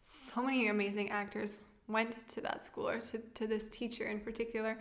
so 0.01 0.41
many 0.41 0.67
amazing 0.69 1.09
actors 1.09 1.61
went 1.87 2.27
to 2.29 2.41
that 2.41 2.65
school 2.65 2.89
or 2.89 2.99
to, 2.99 3.19
to 3.19 3.47
this 3.47 3.67
teacher 3.67 4.05
in 4.05 4.19
particular. 4.19 4.77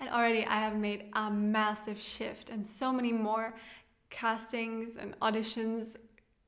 And 0.00 0.08
already 0.08 0.44
I 0.46 0.60
have 0.60 0.76
made 0.76 1.04
a 1.12 1.30
massive 1.30 2.00
shift, 2.00 2.50
and 2.50 2.66
so 2.66 2.90
many 2.92 3.12
more 3.12 3.54
castings 4.08 4.96
and 4.96 5.18
auditions 5.20 5.96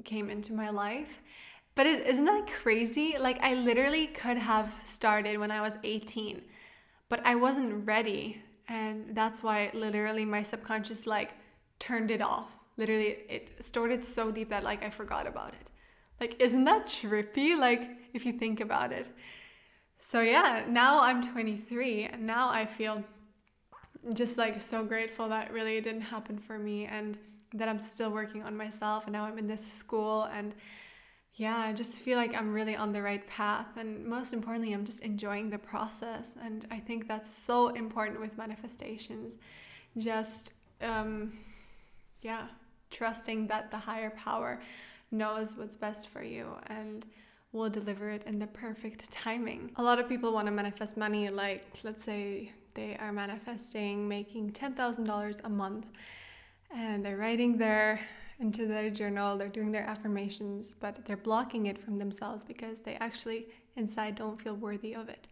came 0.05 0.31
into 0.31 0.53
my 0.53 0.71
life. 0.71 1.21
But 1.75 1.87
isn't 1.87 2.25
that 2.25 2.47
crazy? 2.47 3.17
Like, 3.19 3.39
I 3.41 3.55
literally 3.55 4.07
could 4.09 4.37
have 4.37 4.73
started 4.85 5.39
when 5.39 5.51
I 5.51 5.61
was 5.61 5.79
18, 5.85 6.43
but 7.09 7.21
I 7.25 7.35
wasn't 7.35 7.87
ready. 7.87 8.43
And 8.69 9.15
that's 9.15 9.43
why 9.43 9.71
literally 9.75 10.25
my 10.25 10.43
subconscious, 10.43 11.07
like, 11.07 11.33
turned 11.79 12.11
it 12.11 12.23
off. 12.23 12.49
Literally, 12.77 13.19
it 13.29 13.53
stored 13.61 13.91
it 13.91 14.05
so 14.05 14.31
deep 14.31 14.49
that, 14.49 14.65
like, 14.65 14.83
I 14.83 14.91
forgot 14.91 15.27
about 15.27 15.55
it. 15.55 15.71
Like, 16.21 16.41
isn't 16.41 16.65
that 16.65 16.87
trippy? 16.87 17.59
Like, 17.59 17.91
if 18.15 18.25
you 18.25 18.33
think 18.33 18.61
about 18.61 18.93
it. 18.93 19.09
So, 20.01 20.21
yeah, 20.21 20.65
now 20.69 21.01
I'm 21.01 21.23
23, 21.23 22.05
and 22.05 22.27
now 22.27 22.49
I 22.51 22.67
feel 22.67 23.05
just 24.15 24.37
like 24.37 24.61
so 24.61 24.85
grateful 24.85 25.29
that 25.29 25.53
really 25.53 25.81
didn't 25.81 26.03
happen 26.03 26.39
for 26.39 26.59
me 26.59 26.87
and 26.87 27.17
that 27.55 27.69
I'm 27.69 27.79
still 27.79 28.11
working 28.11 28.43
on 28.43 28.57
myself 28.57 29.05
and 29.05 29.13
now 29.13 29.25
I'm 29.25 29.39
in 29.39 29.47
this 29.47 29.65
school 29.65 30.25
and 30.35 30.55
yeah, 31.35 31.57
I 31.57 31.73
just 31.73 32.03
feel 32.03 32.19
like 32.19 32.35
I'm 32.35 32.53
really 32.53 32.77
on 32.77 32.93
the 32.93 33.01
right 33.01 33.27
path 33.27 33.69
and 33.77 34.05
most 34.05 34.33
importantly, 34.33 34.73
I'm 34.73 34.85
just 34.85 35.01
enjoying 35.01 35.51
the 35.51 35.59
process 35.59 36.33
and 36.43 36.67
I 36.71 36.79
think 36.79 37.09
that's 37.09 37.33
so 37.33 37.69
important 37.69 38.21
with 38.21 38.37
manifestations. 38.37 39.37
Just 39.97 40.53
um 40.81 41.39
yeah, 42.23 42.47
trusting 42.91 43.47
that 43.49 43.71
the 43.71 43.79
higher 43.79 44.11
power 44.11 44.61
knows 45.11 45.57
what's 45.57 45.77
best 45.77 46.09
for 46.09 46.23
you 46.23 46.47
and 46.67 47.07
will 47.53 47.69
deliver 47.69 48.11
it 48.11 48.25
in 48.25 48.39
the 48.39 48.47
perfect 48.47 49.11
timing. 49.11 49.71
A 49.77 49.83
lot 49.83 49.99
of 49.99 50.09
people 50.09 50.33
want 50.33 50.47
to 50.47 50.53
manifest 50.53 50.97
money 50.97 51.29
like 51.29 51.67
let's 51.85 52.03
say 52.05 52.53
they 52.75 52.97
are 52.99 53.13
manifesting 53.13 54.09
making 54.09 54.53
$10,000 54.53 55.41
a 55.45 55.49
month 55.49 55.87
and 56.75 57.05
they're 57.05 57.17
writing 57.17 57.57
their 57.59 58.01
into 58.39 58.67
their 58.67 58.91
journal, 58.91 59.37
they're 59.39 59.49
doing 59.49 59.71
their 59.71 59.85
affirmations, 59.85 60.75
but 60.81 61.05
they're 61.05 61.17
blocking 61.17 61.67
it 61.67 61.79
from 61.79 61.99
themselves 61.99 62.43
because 62.43 62.81
they 62.81 62.95
actually 62.97 63.47
inside 63.77 64.17
don't 64.17 64.41
feel 64.41 64.57
worthy 64.57 64.95
of 64.95 65.09
it. 65.09 65.29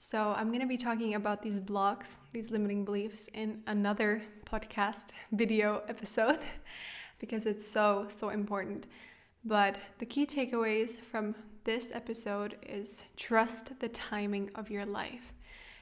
So, 0.00 0.32
I'm 0.36 0.48
going 0.48 0.60
to 0.60 0.66
be 0.66 0.76
talking 0.76 1.16
about 1.16 1.42
these 1.42 1.58
blocks, 1.58 2.20
these 2.30 2.52
limiting 2.52 2.84
beliefs 2.84 3.28
in 3.34 3.62
another 3.66 4.22
podcast 4.44 5.08
video 5.32 5.82
episode 5.88 6.38
because 7.18 7.46
it's 7.46 7.66
so, 7.66 8.06
so 8.08 8.28
important. 8.28 8.86
But 9.44 9.76
the 9.98 10.06
key 10.06 10.24
takeaways 10.24 11.00
from 11.00 11.34
this 11.64 11.90
episode 11.92 12.56
is 12.62 13.02
trust 13.16 13.80
the 13.80 13.88
timing 13.88 14.50
of 14.54 14.70
your 14.70 14.86
life 14.86 15.32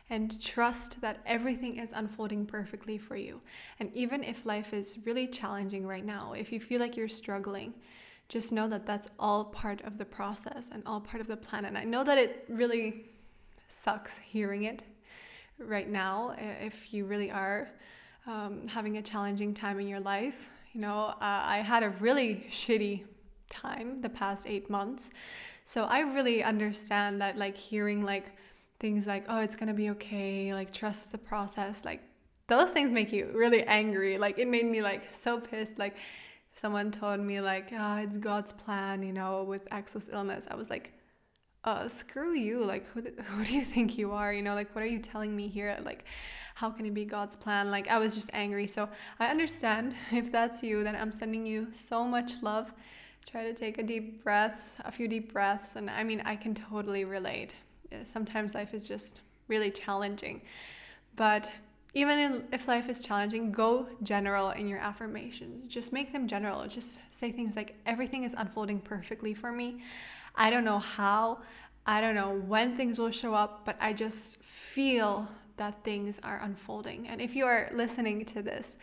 and 0.09 0.41
trust 0.41 1.01
that 1.01 1.21
everything 1.27 1.79
is 1.79 1.91
unfolding 1.93 2.47
perfectly 2.47 2.97
for 2.99 3.17
you. 3.17 3.41
And 3.81 3.91
even 3.95 4.23
if 4.23 4.47
life 4.47 4.73
is 4.73 4.99
really 5.05 5.27
challenging 5.27 5.87
right 5.87 6.05
now, 6.05 6.33
if 6.33 6.53
you 6.53 6.61
feel 6.61 6.81
like 6.81 6.97
you're 6.97 7.09
struggling, 7.09 7.75
just 8.29 8.53
know 8.53 8.69
that 8.69 8.87
that's 8.87 9.09
all 9.19 9.45
part 9.45 9.81
of 9.83 9.99
the 9.99 10.05
process 10.05 10.71
and 10.73 10.83
all 10.87 11.01
part 11.01 11.21
of 11.21 11.27
the 11.27 11.37
plan. 11.37 11.65
And 11.65 11.77
I 11.77 11.85
know 11.85 12.05
that 12.05 12.19
it 12.19 12.45
really 12.49 13.07
sucks 13.69 14.19
hearing 14.19 14.65
it 14.65 14.83
right 15.59 15.89
now 15.89 16.37
if 16.61 16.93
you 16.93 17.05
really 17.05 17.31
are 17.31 17.71
um, 18.27 18.67
having 18.69 18.97
a 18.99 19.03
challenging 19.03 19.55
time 19.55 19.81
in 19.81 19.89
your 19.89 20.01
life. 20.01 20.51
You 20.73 20.81
know, 20.81 21.07
uh, 21.07 21.15
I 21.21 21.59
had 21.59 21.83
a 21.83 21.91
really 22.01 22.47
shitty 22.51 23.05
time 23.49 24.01
the 24.03 24.09
past 24.09 24.47
eight 24.47 24.69
months. 24.69 25.11
So 25.65 25.85
I 25.85 26.01
really 26.01 26.43
understand 26.43 27.21
that, 27.21 27.37
like, 27.37 27.57
hearing, 27.57 28.05
like, 28.05 28.33
things 28.79 29.07
like, 29.07 29.25
oh, 29.29 29.41
it's 29.41 29.57
gonna 29.57 29.75
be 29.75 29.91
okay, 29.91 30.53
like 30.55 30.73
trust 30.73 31.13
the 31.13 31.19
process, 31.19 31.85
like 31.85 32.03
those 32.47 32.71
things 32.71 32.91
make 32.91 33.13
you 33.13 33.31
really 33.35 33.63
angry. 33.65 34.19
Like 34.19 34.39
it 34.39 34.49
made 34.49 34.67
me 34.67 34.83
like 34.83 35.13
so 35.13 35.41
pissed. 35.41 35.79
Like 35.79 35.97
someone 36.53 36.91
told 36.91 37.21
me 37.21 37.41
like, 37.41 37.69
oh, 37.73 37.97
it's 37.97 38.19
God's 38.19 38.53
plan, 38.53 39.03
you 39.03 39.13
know, 39.13 39.43
with 39.43 39.67
Axel's 39.71 40.09
illness. 40.11 40.45
I 40.51 40.55
was 40.55 40.71
like, 40.71 40.93
uh, 41.65 41.89
screw 41.89 42.35
you. 42.35 42.65
Like 42.65 42.87
who, 42.89 43.01
who 43.25 43.45
do 43.45 43.53
you 43.53 43.65
think 43.65 43.99
you 43.99 44.13
are? 44.13 44.33
You 44.33 44.43
know, 44.43 44.55
like 44.55 44.75
what 44.75 44.85
are 44.85 44.89
you 44.89 45.01
telling 45.01 45.35
me 45.35 45.49
here? 45.49 45.77
Like 45.85 46.05
how 46.55 46.71
can 46.71 46.87
it 46.87 46.95
be 46.95 47.05
God's 47.05 47.37
plan? 47.37 47.71
Like 47.71 47.89
I 47.89 47.99
was 47.99 48.15
just 48.15 48.31
angry. 48.33 48.67
So 48.67 48.89
I 49.19 49.29
understand 49.29 49.95
if 50.13 50.31
that's 50.31 50.63
you, 50.63 50.85
then 50.85 50.97
I'm 50.97 51.13
sending 51.13 51.47
you 51.47 51.69
so 51.73 52.05
much 52.05 52.43
love. 52.43 52.73
Try 53.29 53.43
to 53.43 53.55
take 53.55 53.79
a 53.79 53.83
deep 53.83 54.23
breath, 54.23 54.81
a 54.85 54.93
few 54.93 55.09
deep 55.09 55.33
breaths, 55.33 55.75
and 55.75 55.91
I 55.91 56.05
mean 56.05 56.23
I 56.25 56.37
can 56.37 56.55
totally 56.55 57.05
relate 57.05 57.57
Uh, 57.93 58.05
sometimes 58.05 58.55
life 58.55 58.75
is 58.75 58.87
just 58.87 59.21
really 59.49 59.71
challenging. 59.71 60.43
But 61.15 61.51
even 61.95 62.45
if 62.53 62.69
life 62.69 62.91
is 62.91 63.01
challenging, 63.01 63.53
go 63.53 63.87
general 64.03 64.51
in 64.51 64.69
your 64.69 64.79
affirmations. 64.79 65.67
Just 65.67 65.93
make 65.93 66.13
them 66.13 66.27
general. 66.27 66.67
Just 66.67 67.01
say 67.11 67.33
things 67.33 67.57
like, 67.57 67.75
everything 67.87 68.25
is 68.25 68.35
unfolding 68.37 68.81
perfectly 68.81 69.33
for 69.33 69.51
me. 69.51 69.83
I 70.35 70.51
don't 70.51 70.65
know 70.65 70.79
how, 70.79 71.39
I 71.87 72.03
don't 72.03 72.15
know 72.15 72.35
when 72.47 72.77
things 72.77 72.99
will 72.99 73.11
show 73.11 73.33
up, 73.33 73.65
but 73.65 73.77
I 73.81 73.95
just 73.95 74.43
feel 74.43 75.27
that 75.57 75.83
things 75.85 76.21
are 76.23 76.41
unfolding. 76.43 77.09
And 77.09 77.21
if 77.23 77.35
you 77.35 77.47
are 77.47 77.71
listening 77.73 78.27
to 78.27 78.43
this, 78.43 78.77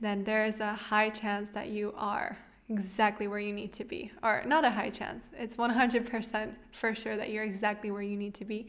then 0.00 0.24
there 0.24 0.46
is 0.46 0.60
a 0.60 0.72
high 0.72 1.10
chance 1.10 1.50
that 1.50 1.68
you 1.68 1.92
are 1.96 2.38
exactly 2.68 3.28
where 3.28 3.38
you 3.38 3.52
need 3.52 3.72
to 3.74 3.84
be. 3.84 4.10
Or 4.22 4.42
not 4.46 4.64
a 4.64 4.70
high 4.70 4.90
chance, 4.90 5.26
it's 5.38 5.56
100% 5.56 6.54
for 6.72 6.94
sure 6.94 7.16
that 7.16 7.30
you're 7.30 7.44
exactly 7.44 7.90
where 7.90 8.02
you 8.02 8.16
need 8.16 8.34
to 8.34 8.44
be. 8.44 8.68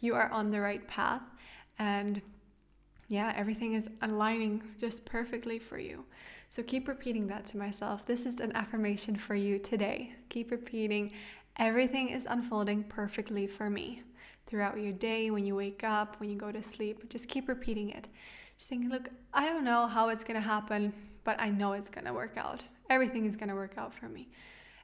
You 0.00 0.14
are 0.14 0.28
on 0.30 0.50
the 0.50 0.60
right 0.60 0.86
path. 0.88 1.22
And 1.78 2.20
yeah, 3.08 3.32
everything 3.36 3.74
is 3.74 3.88
aligning 4.02 4.62
just 4.80 5.04
perfectly 5.04 5.58
for 5.58 5.78
you. 5.78 6.04
So 6.48 6.62
keep 6.62 6.88
repeating 6.88 7.26
that 7.28 7.44
to 7.46 7.56
myself. 7.56 8.06
This 8.06 8.26
is 8.26 8.40
an 8.40 8.52
affirmation 8.54 9.16
for 9.16 9.34
you 9.34 9.58
today. 9.58 10.12
Keep 10.28 10.50
repeating, 10.50 11.12
everything 11.56 12.08
is 12.08 12.26
unfolding 12.28 12.84
perfectly 12.84 13.46
for 13.46 13.70
me. 13.70 14.02
Throughout 14.46 14.78
your 14.78 14.92
day, 14.92 15.30
when 15.30 15.44
you 15.44 15.56
wake 15.56 15.82
up, 15.82 16.18
when 16.20 16.30
you 16.30 16.36
go 16.36 16.52
to 16.52 16.62
sleep, 16.62 17.08
just 17.08 17.28
keep 17.28 17.48
repeating 17.48 17.90
it. 17.90 18.08
Just 18.58 18.68
saying, 18.68 18.88
look, 18.88 19.08
I 19.34 19.44
don't 19.44 19.64
know 19.64 19.86
how 19.86 20.08
it's 20.08 20.22
to 20.40 20.46
happen, 20.46 20.92
but 21.24 21.40
I 21.40 21.50
know 21.50 21.72
it's 21.72 21.90
to 22.06 22.12
work 22.12 22.36
out. 22.36 22.62
Everything 22.88 23.26
is 23.26 23.36
going 23.36 23.48
to 23.48 23.54
work 23.54 23.74
out 23.76 23.92
for 23.92 24.08
me. 24.08 24.28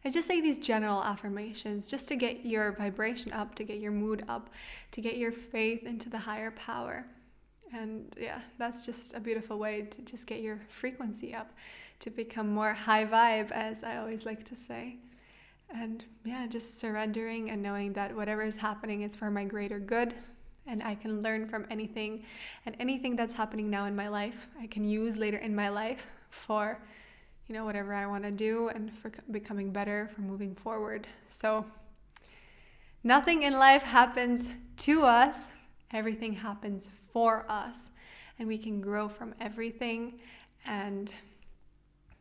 And 0.04 0.12
just 0.12 0.26
say 0.26 0.40
these 0.40 0.58
general 0.58 1.02
affirmations 1.02 1.86
just 1.86 2.08
to 2.08 2.16
get 2.16 2.44
your 2.44 2.72
vibration 2.72 3.32
up, 3.32 3.54
to 3.54 3.64
get 3.64 3.78
your 3.78 3.92
mood 3.92 4.24
up, 4.28 4.50
to 4.90 5.00
get 5.00 5.16
your 5.16 5.30
faith 5.30 5.84
into 5.84 6.10
the 6.10 6.18
higher 6.18 6.50
power. 6.50 7.06
And 7.72 8.12
yeah, 8.20 8.40
that's 8.58 8.84
just 8.84 9.14
a 9.14 9.20
beautiful 9.20 9.58
way 9.58 9.82
to 9.82 10.02
just 10.02 10.26
get 10.26 10.40
your 10.40 10.60
frequency 10.68 11.34
up, 11.34 11.52
to 12.00 12.10
become 12.10 12.52
more 12.52 12.74
high 12.74 13.06
vibe, 13.06 13.50
as 13.52 13.84
I 13.84 13.98
always 13.98 14.26
like 14.26 14.44
to 14.44 14.56
say. 14.56 14.96
And 15.74 16.04
yeah, 16.24 16.46
just 16.46 16.78
surrendering 16.78 17.50
and 17.50 17.62
knowing 17.62 17.92
that 17.94 18.14
whatever 18.14 18.42
is 18.42 18.56
happening 18.56 19.02
is 19.02 19.16
for 19.16 19.30
my 19.30 19.44
greater 19.44 19.78
good. 19.78 20.14
And 20.66 20.82
I 20.82 20.94
can 20.94 21.22
learn 21.22 21.48
from 21.48 21.66
anything 21.70 22.24
and 22.66 22.76
anything 22.78 23.16
that's 23.16 23.32
happening 23.32 23.70
now 23.70 23.86
in 23.86 23.96
my 23.96 24.08
life, 24.08 24.48
I 24.60 24.66
can 24.66 24.84
use 24.84 25.16
later 25.16 25.38
in 25.38 25.54
my 25.54 25.68
life 25.68 26.06
for, 26.30 26.78
you 27.48 27.54
know, 27.54 27.64
whatever 27.64 27.92
I 27.92 28.06
want 28.06 28.24
to 28.24 28.30
do 28.30 28.68
and 28.68 28.92
for 28.98 29.10
becoming 29.30 29.70
better, 29.70 30.10
for 30.14 30.20
moving 30.20 30.54
forward. 30.54 31.06
So, 31.28 31.64
nothing 33.04 33.42
in 33.42 33.54
life 33.54 33.82
happens 33.82 34.50
to 34.78 35.02
us, 35.02 35.48
everything 35.92 36.32
happens 36.32 36.90
for 37.12 37.44
us. 37.48 37.90
And 38.38 38.48
we 38.48 38.58
can 38.58 38.80
grow 38.80 39.08
from 39.08 39.34
everything 39.40 40.14
and 40.64 41.12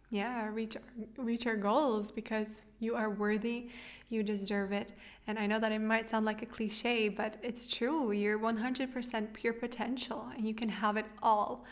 yeah 0.10 0.50
reach 0.50 0.76
reach 1.18 1.48
our 1.48 1.56
goals 1.56 2.12
because 2.12 2.64
you 2.80 2.96
are 2.96 3.10
worthy 3.10 3.70
you 4.10 4.24
deserve 4.24 4.74
it. 4.74 4.94
And 5.28 5.40
i 5.40 5.48
know 5.48 5.58
that 5.60 5.72
it 5.72 5.80
might 5.80 6.10
sound 6.10 6.26
like 6.26 6.42
a 6.42 6.46
cliche 6.46 7.08
but 7.08 7.38
it's 7.42 7.66
true. 7.66 8.12
You're 8.12 8.38
100% 8.38 9.34
pure 9.34 9.54
potential 9.54 10.28
and 10.36 10.46
you 10.46 10.54
can 10.54 10.68
have 10.68 10.98
it 10.98 11.06
all 11.24 11.66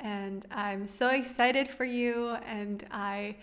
and 0.00 0.46
i'm 0.50 0.86
so 0.86 1.08
excited 1.08 1.68
for 1.68 1.84
you 1.84 2.30
and 2.46 2.86
i 2.90 3.34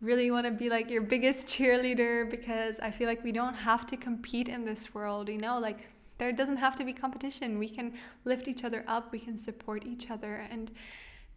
really 0.00 0.30
want 0.30 0.46
to 0.46 0.52
be 0.52 0.68
like 0.68 0.90
your 0.90 1.02
biggest 1.02 1.46
cheerleader 1.46 2.28
because 2.30 2.78
i 2.80 2.90
feel 2.90 3.06
like 3.06 3.22
we 3.24 3.32
don't 3.32 3.54
have 3.54 3.86
to 3.86 3.96
compete 3.96 4.48
in 4.48 4.64
this 4.64 4.94
world 4.94 5.28
you 5.28 5.38
know 5.38 5.58
like 5.58 5.86
there 6.18 6.32
doesn't 6.32 6.56
have 6.56 6.76
to 6.76 6.84
be 6.84 6.92
competition. 6.92 7.58
We 7.58 7.68
can 7.68 7.92
lift 8.24 8.48
each 8.48 8.64
other 8.64 8.84
up, 8.86 9.12
we 9.12 9.18
can 9.18 9.36
support 9.36 9.84
each 9.84 10.10
other, 10.10 10.46
and 10.50 10.70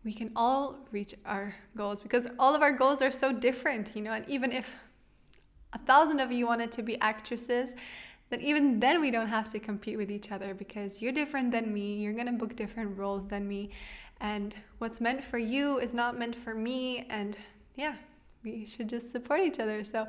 we 0.04 0.14
can 0.14 0.32
all 0.36 0.88
reach 0.92 1.14
our 1.26 1.54
goals 1.76 2.00
because 2.00 2.28
all 2.38 2.56
of 2.56 2.62
our 2.62 2.72
goals 2.72 3.02
are 3.02 3.12
so 3.12 3.34
different, 3.34 3.92
you 3.96 4.02
know. 4.02 4.14
And 4.14 4.28
even 4.30 4.52
if 4.52 4.74
a 5.74 5.80
thousand 5.80 6.20
of 6.20 6.32
you 6.32 6.48
wanted 6.48 6.72
to 6.74 6.82
be 6.82 7.00
actresses, 7.02 7.74
then 8.30 8.42
even 8.42 8.80
then 8.80 9.02
we 9.02 9.12
don't 9.12 9.28
have 9.28 9.52
to 9.52 9.60
compete 9.60 9.98
with 9.98 10.12
each 10.12 10.32
other 10.32 10.54
because 10.54 11.02
you're 11.02 11.12
different 11.12 11.52
than 11.52 11.74
me, 11.74 11.96
you're 11.96 12.14
gonna 12.14 12.32
book 12.32 12.56
different 12.56 12.98
roles 12.98 13.28
than 13.28 13.48
me, 13.48 13.72
and 14.22 14.56
what's 14.80 15.00
meant 15.00 15.24
for 15.24 15.38
you 15.38 15.80
is 15.80 15.94
not 15.94 16.18
meant 16.18 16.36
for 16.36 16.54
me, 16.54 17.06
and 17.10 17.38
yeah, 17.76 17.96
we 18.44 18.66
should 18.66 18.90
just 18.90 19.12
support 19.12 19.42
each 19.42 19.60
other. 19.60 19.84
So 19.84 20.08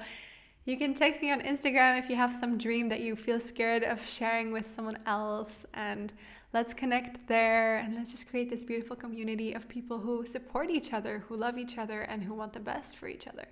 you 0.65 0.77
can 0.77 0.95
text 0.95 1.23
me 1.23 1.31
on 1.31 1.41
Instagram 1.41 1.99
if 1.99 2.11
you 2.11 2.17
have 2.17 2.33
some 2.33 2.59
dream 2.59 2.89
that 2.89 3.01
you 3.01 3.17
feel 3.17 3.41
scared 3.41 3.83
of 3.83 4.05
sharing 4.07 4.53
with 4.53 4.69
someone 4.69 4.99
else, 5.07 5.65
and 5.75 6.13
let's 6.53 6.75
connect 6.75 7.27
there 7.29 7.79
and 7.79 7.95
let's 7.95 8.11
just 8.11 8.29
create 8.29 8.51
this 8.51 8.65
beautiful 8.65 8.97
community 8.97 9.53
of 9.53 9.69
people 9.69 9.99
who 9.99 10.27
support 10.27 10.71
each 10.71 10.93
other, 10.93 11.25
who 11.29 11.37
love 11.37 11.57
each 11.59 11.79
other, 11.79 12.03
and 12.03 12.23
who 12.23 12.35
want 12.35 12.53
the 12.53 12.61
best 12.61 12.97
for 12.97 13.09
each 13.09 13.27
other. 13.27 13.47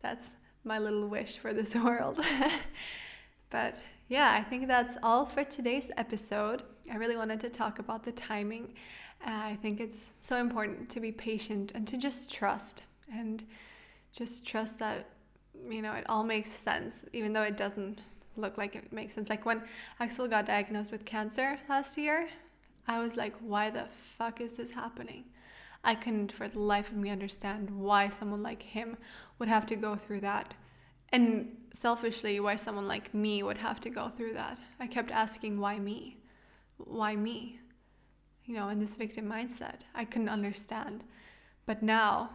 That's 0.00 0.34
my 0.64 0.78
little 0.78 1.08
wish 1.08 1.38
for 1.38 1.52
this 1.52 1.74
world. 1.88 2.20
but 3.50 3.82
yeah, 4.08 4.34
I 4.36 4.42
think 4.42 4.66
that's 4.66 4.96
all 5.02 5.24
for 5.24 5.44
today's 5.44 5.90
episode. 5.96 6.62
I 6.90 6.96
really 6.96 7.16
wanted 7.16 7.40
to 7.40 7.50
talk 7.50 7.78
about 7.78 8.04
the 8.04 8.12
timing. 8.12 8.74
Uh, 9.24 9.30
I 9.30 9.58
think 9.62 9.80
it's 9.80 10.12
so 10.20 10.38
important 10.38 10.88
to 10.90 11.00
be 11.00 11.12
patient 11.12 11.72
and 11.74 11.86
to 11.88 11.96
just 11.96 12.32
trust 12.32 12.82
and 13.12 13.44
just 14.12 14.44
trust 14.46 14.78
that 14.80 15.06
you 15.68 15.82
know, 15.82 15.92
it 15.92 16.04
all 16.08 16.24
makes 16.24 16.50
sense, 16.50 17.04
even 17.12 17.32
though 17.32 17.42
it 17.42 17.56
doesn't 17.56 18.00
look 18.36 18.58
like 18.58 18.74
it 18.74 18.92
makes 18.92 19.14
sense. 19.14 19.30
Like 19.30 19.44
when 19.44 19.62
Axel 20.00 20.26
got 20.26 20.46
diagnosed 20.46 20.92
with 20.92 21.04
cancer 21.04 21.58
last 21.68 21.96
year, 21.98 22.28
I 22.88 22.98
was 22.98 23.16
like, 23.16 23.34
why 23.40 23.70
the 23.70 23.86
fuck 23.90 24.40
is 24.40 24.52
this 24.54 24.70
happening? 24.70 25.24
I 25.84 25.94
couldn't 25.94 26.32
for 26.32 26.48
the 26.48 26.60
life 26.60 26.90
of 26.90 26.96
me 26.96 27.10
understand 27.10 27.70
why 27.70 28.08
someone 28.08 28.42
like 28.42 28.62
him 28.62 28.96
would 29.38 29.48
have 29.48 29.66
to 29.66 29.76
go 29.76 29.96
through 29.96 30.20
that. 30.20 30.54
And 31.10 31.56
selfishly, 31.74 32.40
why 32.40 32.56
someone 32.56 32.88
like 32.88 33.12
me 33.12 33.42
would 33.42 33.58
have 33.58 33.80
to 33.80 33.90
go 33.90 34.08
through 34.08 34.34
that. 34.34 34.58
I 34.80 34.86
kept 34.86 35.10
asking, 35.10 35.60
why 35.60 35.78
me? 35.78 36.18
Why 36.78 37.16
me? 37.16 37.60
You 38.52 38.58
know, 38.58 38.68
in 38.68 38.78
this 38.78 38.96
victim 38.96 39.24
mindset, 39.24 39.80
I 39.94 40.04
couldn't 40.04 40.28
understand. 40.28 41.04
But 41.64 41.82
now, 41.82 42.28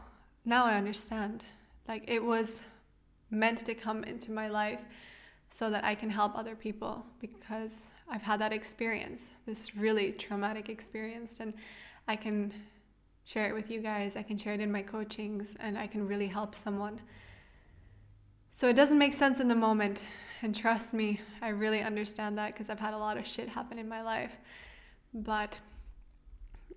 now 0.46 0.66
I 0.66 0.74
understand. 0.74 1.46
Like 1.88 2.06
it 2.08 2.24
was 2.24 2.64
meant 3.30 3.64
to 3.68 3.76
come 3.76 4.04
into 4.04 4.32
my 4.32 4.48
life 4.48 4.80
so 5.52 5.70
that 5.70 5.84
I 5.84 5.94
can 5.94 6.10
help 6.10 6.36
other 6.36 6.56
people 6.56 7.06
because 7.20 7.92
I've 8.10 8.24
had 8.24 8.42
that 8.42 8.52
experience, 8.52 9.30
this 9.46 9.76
really 9.76 10.12
traumatic 10.12 10.70
experience, 10.70 11.40
and 11.40 11.54
I 12.08 12.16
can 12.16 12.52
share 13.24 13.48
it 13.48 13.54
with 13.54 13.70
you 13.70 13.80
guys. 13.80 14.16
I 14.16 14.24
can 14.24 14.40
share 14.40 14.56
it 14.56 14.60
in 14.60 14.72
my 14.72 14.82
coachings 14.82 15.56
and 15.60 15.78
I 15.78 15.86
can 15.86 16.08
really 16.08 16.26
help 16.26 16.56
someone. 16.56 17.00
So 18.52 18.68
it 18.68 18.76
doesn't 18.76 18.98
make 18.98 19.14
sense 19.14 19.40
in 19.40 19.50
the 19.50 19.56
moment. 19.56 20.02
And 20.42 20.56
trust 20.56 20.96
me, 20.96 21.22
I 21.44 21.50
really 21.50 21.84
understand 21.84 22.40
that 22.40 22.56
because 22.56 22.72
I've 22.72 22.80
had 22.80 22.96
a 22.96 22.98
lot 22.98 23.18
of 23.18 23.28
shit 23.28 23.48
happen 23.48 23.78
in 23.78 23.88
my 23.88 24.02
life. 24.02 24.32
But 25.14 25.60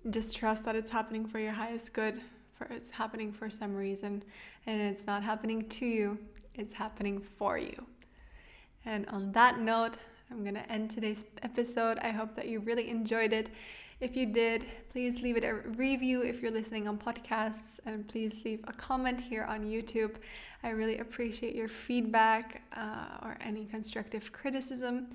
just 0.09 0.35
trust 0.35 0.65
that 0.65 0.75
it's 0.75 0.89
happening 0.89 1.25
for 1.25 1.39
your 1.39 1.51
highest 1.51 1.93
good, 1.93 2.21
for 2.53 2.65
it's 2.65 2.91
happening 2.91 3.31
for 3.31 3.49
some 3.49 3.75
reason, 3.75 4.23
and 4.65 4.81
it's 4.81 5.07
not 5.07 5.23
happening 5.23 5.67
to 5.69 5.85
you 5.85 6.17
it's 6.55 6.73
happening 6.73 7.19
for 7.19 7.57
you. 7.57 7.85
And 8.85 9.07
on 9.09 9.31
that 9.33 9.59
note, 9.59 9.97
I'm 10.29 10.43
going 10.43 10.55
to 10.55 10.71
end 10.71 10.89
today's 10.89 11.23
episode. 11.43 11.99
I 11.99 12.09
hope 12.09 12.35
that 12.35 12.47
you 12.47 12.59
really 12.59 12.89
enjoyed 12.89 13.33
it. 13.33 13.49
If 13.99 14.17
you 14.17 14.25
did, 14.25 14.65
please 14.89 15.21
leave 15.21 15.37
it 15.37 15.43
a 15.43 15.53
review 15.53 16.23
if 16.23 16.41
you're 16.41 16.51
listening 16.51 16.87
on 16.87 16.97
podcasts, 16.97 17.79
and 17.85 18.07
please 18.07 18.41
leave 18.43 18.61
a 18.67 18.73
comment 18.73 19.21
here 19.21 19.43
on 19.43 19.63
YouTube. 19.63 20.15
I 20.63 20.69
really 20.69 20.97
appreciate 20.97 21.55
your 21.55 21.67
feedback 21.67 22.63
uh, 22.75 23.19
or 23.21 23.37
any 23.41 23.65
constructive 23.65 24.31
criticism, 24.31 25.07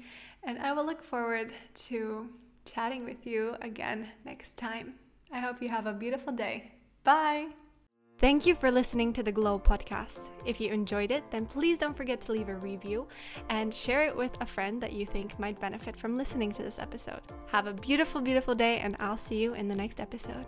and 0.45 0.59
I 0.61 0.73
will 0.73 0.87
look 0.87 1.03
forward 1.03 1.53
to 1.75 2.29
chatting 2.67 3.05
with 3.05 3.27
you 3.27 3.57
again 3.63 4.09
next 4.25 4.57
time. 4.57 4.95
I 5.33 5.41
hope 5.41 5.63
you 5.63 5.69
have 5.69 5.87
a 5.87 5.93
beautiful 5.93 6.33
day. 6.33 6.73
Bye! 7.05 7.49
Thank 8.19 8.47
you 8.47 8.55
for 8.55 8.71
listening 8.71 9.13
to 9.13 9.23
the 9.23 9.31
Glow 9.31 9.59
podcast. 9.59 10.31
If 10.47 10.59
you 10.59 10.73
enjoyed 10.73 11.11
it, 11.11 11.31
then 11.31 11.45
please 11.45 11.77
don't 11.77 11.97
forget 11.97 12.19
to 12.23 12.33
leave 12.33 12.49
a 12.49 12.55
review 12.55 13.07
and 13.51 13.75
share 13.75 14.07
it 14.07 14.17
with 14.17 14.33
a 14.41 14.47
friend 14.47 14.81
that 14.81 14.95
you 14.95 15.05
think 15.05 15.39
might 15.39 15.61
benefit 15.61 15.97
from 15.97 16.17
listening 16.17 16.51
to 16.53 16.63
this 16.63 16.79
episode. 16.79 17.21
Have 17.49 17.67
a 17.67 17.75
beautiful, 17.75 18.23
beautiful 18.23 18.55
day, 18.55 18.79
and 18.79 18.97
I'll 19.01 19.19
see 19.19 19.37
you 19.37 19.53
in 19.53 19.69
the 19.69 19.75
next 19.75 20.01
episode. 20.01 20.47